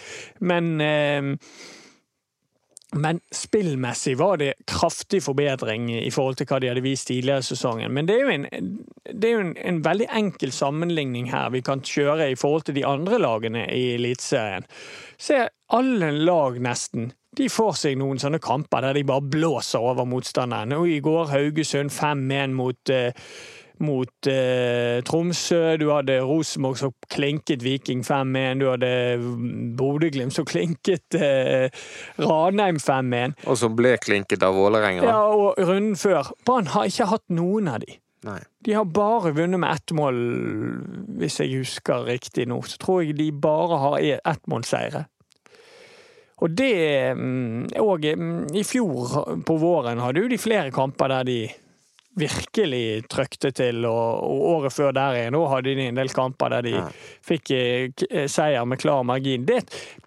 men 0.46 0.74
eh, 0.80 1.32
men 2.92 3.20
spillmessig 3.32 4.18
var 4.20 4.36
det 4.36 4.52
kraftig 4.68 5.22
forbedring 5.24 5.88
i 5.96 6.10
forhold 6.12 6.36
til 6.36 6.48
hva 6.50 6.58
de 6.60 6.68
hadde 6.68 6.84
vist 6.84 7.08
tidligere 7.08 7.40
i 7.40 7.46
sesongen. 7.46 7.92
Men 7.94 8.08
det 8.08 8.18
er 8.18 8.26
jo 8.26 8.34
en, 8.34 8.44
er 9.12 9.32
jo 9.32 9.40
en, 9.46 9.54
en 9.56 9.80
veldig 9.84 10.10
enkel 10.12 10.52
sammenligning 10.52 11.30
her 11.32 11.48
vi 11.54 11.62
kan 11.64 11.80
kjøre 11.80 12.30
i 12.32 12.36
forhold 12.36 12.68
til 12.68 12.76
de 12.76 12.84
andre 12.86 13.20
lagene 13.22 13.64
i 13.72 13.94
Eliteserien. 13.94 14.68
Se, 15.16 15.40
alle 15.72 16.12
lag 16.20 16.60
nesten 16.60 17.12
de 17.38 17.48
får 17.48 17.76
seg 17.80 17.96
noen 17.96 18.20
sånne 18.20 18.42
kamper 18.44 18.84
der 18.84 18.98
de 18.98 19.06
bare 19.08 19.24
blåser 19.24 19.80
over 19.80 20.04
motstanderen. 20.08 20.74
Og 20.76 20.90
I 20.92 21.00
går 21.04 21.30
Haugesund 21.32 21.92
5-1 21.94 22.52
mot 22.58 22.92
eh, 22.92 23.16
mot 23.84 24.28
eh, 24.30 25.00
Tromsø. 25.06 25.76
Du 25.80 25.88
hadde 25.92 26.20
Rosenborg 26.26 26.78
som 26.80 26.94
klinket 27.12 27.64
Viking 27.64 28.04
5-1. 28.06 28.62
Du 28.62 28.68
hadde 28.70 28.92
Bodø-Glimt 29.78 30.34
som 30.36 30.46
klinket 30.48 31.18
eh, 31.18 31.68
Ranheim 32.22 32.80
5-1. 32.82 33.36
Og 33.46 33.58
som 33.60 33.76
ble 33.78 33.96
klinket 34.02 34.44
av 34.46 34.56
Vålerenga. 34.58 35.06
Ja, 35.06 35.20
og 35.28 35.60
runden 35.60 35.98
før. 36.00 36.32
Brann 36.46 36.70
har 36.72 36.90
ikke 36.90 37.10
hatt 37.12 37.26
noen 37.32 37.70
av 37.72 37.82
de. 37.84 37.98
Nei. 38.22 38.38
De 38.62 38.76
har 38.78 38.84
bare 38.86 39.32
vunnet 39.34 39.58
med 39.58 39.74
ett 39.74 39.92
mål, 39.98 40.18
hvis 41.18 41.40
jeg 41.42 41.56
husker 41.58 42.06
riktig 42.06 42.46
nå. 42.50 42.60
Så 42.62 42.78
tror 42.82 43.02
jeg 43.02 43.16
de 43.18 43.32
bare 43.34 43.80
har 43.82 44.04
ettmålsseire. 44.34 45.08
Og 46.42 46.50
det 46.58 47.14
Og 47.78 48.04
i 48.04 48.62
fjor 48.66 49.42
på 49.46 49.56
våren 49.62 50.02
hadde 50.02 50.24
jo 50.24 50.30
de 50.30 50.38
flere 50.38 50.72
kamper 50.74 51.12
der 51.12 51.28
de 51.28 51.38
virkelig 52.18 53.04
trøkte 53.08 53.50
til, 53.56 53.84
og, 53.88 54.20
og 54.26 54.42
året 54.56 54.72
før 54.74 54.92
der 54.96 55.16
igjen 55.16 55.36
òg 55.38 55.46
hadde 55.54 55.72
de 55.78 55.86
en 55.88 55.96
del 55.96 56.10
kamper 56.12 56.52
der 56.52 56.66
de 56.66 56.72
Ja. 56.76 56.82
fikk 57.24 57.50
eh, 57.56 57.90
eh, 58.10 58.26
seier 58.28 58.64
med 58.68 58.78
klar 58.82 59.02
margin. 59.08 59.46
Det, 59.48 59.62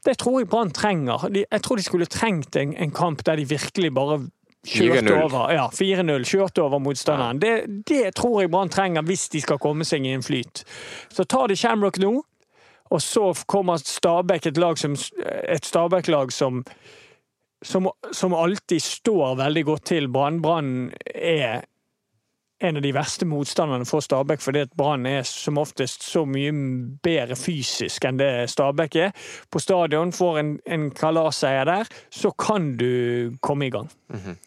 det 0.05 0.17
tror 0.21 0.39
jeg 0.41 0.49
Brann 0.51 0.71
trenger. 0.71 1.27
De, 1.33 1.45
jeg 1.51 1.61
tror 1.65 1.75
de 1.81 1.83
skulle 1.87 2.05
trengt 2.05 2.55
en, 2.61 2.75
en 2.77 2.91
kamp 2.91 3.23
der 3.25 3.35
de 3.41 3.47
virkelig 3.49 3.93
bare 3.93 4.19
kjørte 4.65 5.15
over. 5.23 5.51
Ja, 5.53 5.65
4-0. 5.73 6.25
Kjørte 6.29 6.61
over 6.63 6.79
motstanderen. 6.79 7.39
Det, 7.41 7.55
det 7.89 8.15
tror 8.15 8.41
jeg 8.41 8.51
Brann 8.53 8.69
trenger 8.69 9.05
hvis 9.05 9.27
de 9.33 9.41
skal 9.41 9.59
komme 9.61 9.85
seg 9.85 10.05
i 10.05 10.13
en 10.13 10.23
flyt. 10.25 10.63
Så 11.13 11.25
tar 11.25 11.47
de 11.49 11.57
Shamrock 11.57 11.97
nå, 12.01 12.13
og 12.93 13.01
så 13.01 13.31
kommer 13.49 13.77
Stabæk, 13.81 14.45
et 14.51 14.57
lag 14.61 14.77
som 14.77 14.93
et 15.49 15.65
Stabæk-lag 15.65 16.31
som 16.33 16.61
som, 17.65 17.87
som 18.13 18.33
alltid 18.37 18.81
står 18.83 19.37
veldig 19.39 19.63
godt 19.65 19.85
til. 19.89 20.05
Brann 20.13 20.91
er 21.15 21.63
en 22.63 22.77
av 22.79 22.83
de 22.85 22.91
verste 22.95 23.25
motstanderne 23.27 23.85
for 23.87 24.03
Stabæk, 24.03 24.39
fordi 24.41 24.61
at 24.63 24.73
Brann 24.77 25.05
er 25.09 25.25
som 25.27 25.57
oftest 25.59 26.05
så 26.07 26.23
mye 26.29 26.53
bedre 27.03 27.35
fysisk 27.35 28.07
enn 28.07 28.19
det 28.21 28.29
Stabæk 28.53 28.95
er. 29.07 29.11
På 29.51 29.59
stadion 29.59 30.13
får 30.15 30.39
en, 30.39 30.51
en 30.65 30.89
kalasseier 30.95 31.67
der, 31.67 31.91
så 32.09 32.31
kan 32.31 32.73
du 32.79 33.35
komme 33.41 33.67
i 33.67 33.73
gang. 33.75 33.89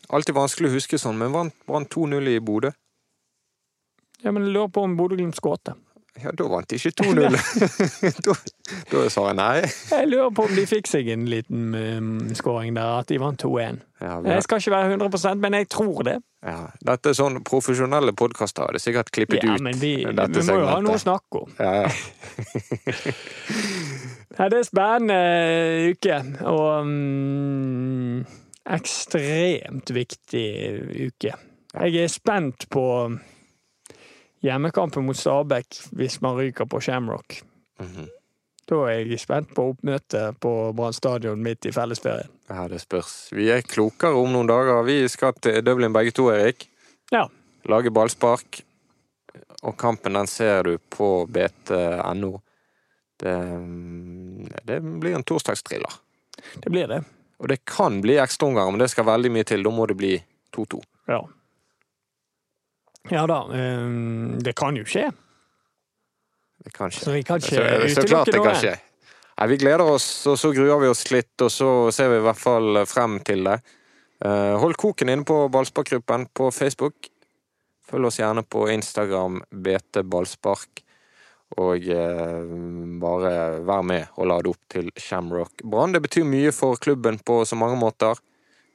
Alltid 0.09 0.35
vanskelig 0.39 0.71
å 0.71 0.77
huske 0.79 1.01
sånn, 1.01 1.19
men 1.21 1.35
vant 1.37 1.57
Brann 1.69 1.89
2-0 1.89 2.33
i 2.33 2.39
Bodø? 2.41 2.73
Ja, 4.25 4.33
men 4.33 4.49
jeg 4.49 4.57
lurer 4.57 4.73
på 4.73 4.83
om 4.83 4.97
Bodø-Glimt 4.99 5.37
skåret. 5.39 5.77
Ja, 6.25 6.31
da 6.35 6.45
vant 6.51 6.69
de 6.71 6.77
ikke 6.77 6.91
2-0. 7.03 7.37
da, 8.27 8.35
da 8.93 9.03
sa 9.13 9.27
jeg 9.29 9.37
nei. 9.39 9.59
Jeg 9.93 10.09
lurer 10.11 10.33
på 10.35 10.45
om 10.49 10.55
de 10.57 10.65
fikk 10.67 10.89
seg 10.91 11.09
en 11.15 11.27
liten 11.31 11.69
um, 11.79 12.09
skåring 12.35 12.75
der, 12.77 12.99
at 13.03 13.09
de 13.13 13.19
vant 13.23 13.39
2-1. 13.45 13.79
Ja, 14.03 14.09
har- 14.17 14.27
Jeg 14.35 14.43
skal 14.47 14.59
ikke 14.63 14.75
være 14.77 14.97
100% 14.97 15.43
men 15.43 15.55
jeg 15.59 15.69
tror 15.75 16.03
det. 16.07 16.17
ja. 16.47 16.59
Dette 16.87 17.11
er 17.11 17.17
sånn 17.19 17.41
profesjonelle 17.47 18.13
podkaster 18.19 18.69
hadde 18.69 18.79
sikkert 18.83 19.11
klippet 19.15 19.43
Ja, 19.43 19.55
ut 19.57 19.63
men 19.67 19.75
vi, 19.81 19.97
vi 20.07 20.13
må 20.13 20.29
må 20.53 20.59
jo 20.61 20.67
ha 20.71 20.81
noe 20.85 20.95
å 20.95 21.03
snakke 21.03 21.43
om. 21.45 21.55
Ja, 21.59 21.73
ja. 21.83 21.91
Ja, 24.39 24.47
det 24.53 24.59
er 24.61 24.67
spennende 24.69 25.17
uke, 25.91 26.19
og 26.47 26.85
um, 26.85 28.21
ekstremt 28.71 29.91
viktig 29.97 30.45
uke. 31.09 31.33
Jeg 31.75 32.05
er 32.05 32.13
spent 32.13 32.69
på 32.71 32.85
hjemmekampen 34.45 35.07
mot 35.07 35.17
Stabæk 35.19 35.81
hvis 35.99 36.21
man 36.25 36.37
ryker 36.39 36.67
på 36.71 36.81
Shamrock. 36.85 37.43
Mhm. 37.81 38.09
Da 38.69 38.83
er 38.91 39.07
jeg 39.09 39.17
spent 39.23 39.55
på 39.57 39.71
oppmøtet 39.71 40.37
på 40.45 40.51
Brann 40.77 40.93
stadion 40.93 41.41
midt 41.43 41.65
i 41.67 41.73
fellesferien. 41.73 42.29
ja, 42.51 42.67
det 42.69 42.83
spørs. 42.83 43.31
Vi 43.33 43.47
er 43.51 43.63
klokere 43.65 44.13
om 44.21 44.29
noen 44.33 44.47
dager. 44.51 44.83
Vi 44.85 45.09
skal 45.09 45.33
til 45.41 45.63
Dublin 45.65 45.93
begge 45.93 46.13
to, 46.13 46.29
Erik. 46.29 46.69
Ja. 47.11 47.29
Lage 47.65 47.91
ballspark. 47.91 48.61
Og 49.63 49.77
kampen 49.77 50.13
den 50.13 50.27
ser 50.27 50.63
du 50.69 50.79
på 50.79 51.27
bt.no. 51.27 52.41
Det, 53.17 53.33
det 54.69 54.83
blir 54.83 55.17
en 55.17 55.25
torsdagstriller. 55.25 55.97
Det 56.61 56.71
blir 56.71 56.87
det. 56.87 57.01
Og 57.41 57.49
det 57.49 57.65
kan 57.65 58.01
bli 58.05 58.19
ekstraomganger, 58.21 58.71
men 58.71 58.85
det 58.85 58.91
skal 58.93 59.09
veldig 59.09 59.33
mye 59.33 59.49
til. 59.49 59.65
Da 59.65 59.73
må 59.73 59.87
det 59.87 59.97
bli 59.97 60.13
2-2. 60.55 60.83
Ja. 61.09 61.23
Ja 63.15 63.25
da. 63.31 63.41
um, 63.49 64.39
Det 64.45 64.55
kan 64.59 64.77
jo 64.77 64.85
skje. 64.89 65.09
Det 66.65 66.75
kan 66.75 66.93
skje. 66.93 67.05
Så 67.05 67.15
vi 67.15 67.25
kan 67.27 67.43
ikke 67.43 67.65
utelukke 67.87 68.39
noe. 68.43 68.77
Nei, 69.39 69.47
vi 69.53 69.59
gleder 69.61 69.87
oss, 69.87 70.07
og 70.27 70.35
så 70.41 70.51
gruer 70.51 70.81
vi 70.83 70.89
oss 70.91 71.05
litt, 71.15 71.35
og 71.47 71.51
så 71.55 71.69
ser 71.95 72.11
vi 72.11 72.17
i 72.19 72.25
hvert 72.25 72.41
fall 72.41 72.81
frem 72.91 73.21
til 73.27 73.47
det. 73.47 73.61
Eh, 74.25 74.55
hold 74.59 74.75
koken 74.81 75.13
inne 75.13 75.27
på 75.27 75.45
Ballsparkgruppen 75.55 76.27
på 76.35 76.51
Facebook. 76.51 77.07
Følg 77.89 78.11
oss 78.11 78.19
gjerne 78.19 78.43
på 78.43 78.67
Instagram 78.73 79.39
BT 79.55 80.03
Ballspark. 80.11 80.83
Og 81.63 81.87
eh, 81.89 82.51
bare 83.01 83.31
vær 83.65 83.87
med 83.87 84.11
og 84.19 84.29
lade 84.29 84.51
opp 84.51 84.67
til 84.75 84.91
Shamrock 85.01 85.63
Brann. 85.63 85.95
Det 85.95 86.03
betyr 86.05 86.27
mye 86.29 86.51
for 86.53 86.77
klubben 86.83 87.21
på 87.23 87.41
så 87.49 87.57
mange 87.57 87.79
måter. 87.81 88.19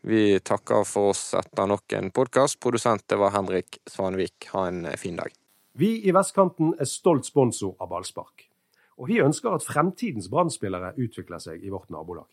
Vi 0.06 0.40
takker 0.44 0.84
for 0.84 1.14
oss 1.14 1.30
etter 1.40 1.68
nok 1.70 1.94
en 1.96 2.10
podkast. 2.12 2.58
Produsent 2.60 3.06
det 3.08 3.16
var 3.16 3.32
Henrik 3.32 3.78
Svanvik. 3.88 4.50
Ha 4.52 4.66
en 4.68 4.82
fin 5.00 5.16
dag. 5.16 5.32
Vi 5.80 5.94
i 6.04 6.12
Vestkanten 6.12 6.74
er 6.76 6.90
stolt 6.92 7.24
sponsor 7.24 7.78
av 7.80 7.88
ballspark. 7.94 8.44
Og 9.00 9.08
vi 9.08 9.22
ønsker 9.24 9.56
at 9.56 9.64
fremtidens 9.64 10.28
brann 10.30 10.52
utvikler 10.52 11.40
seg 11.40 11.64
i 11.64 11.72
vårt 11.72 11.88
nabolag. 11.90 12.28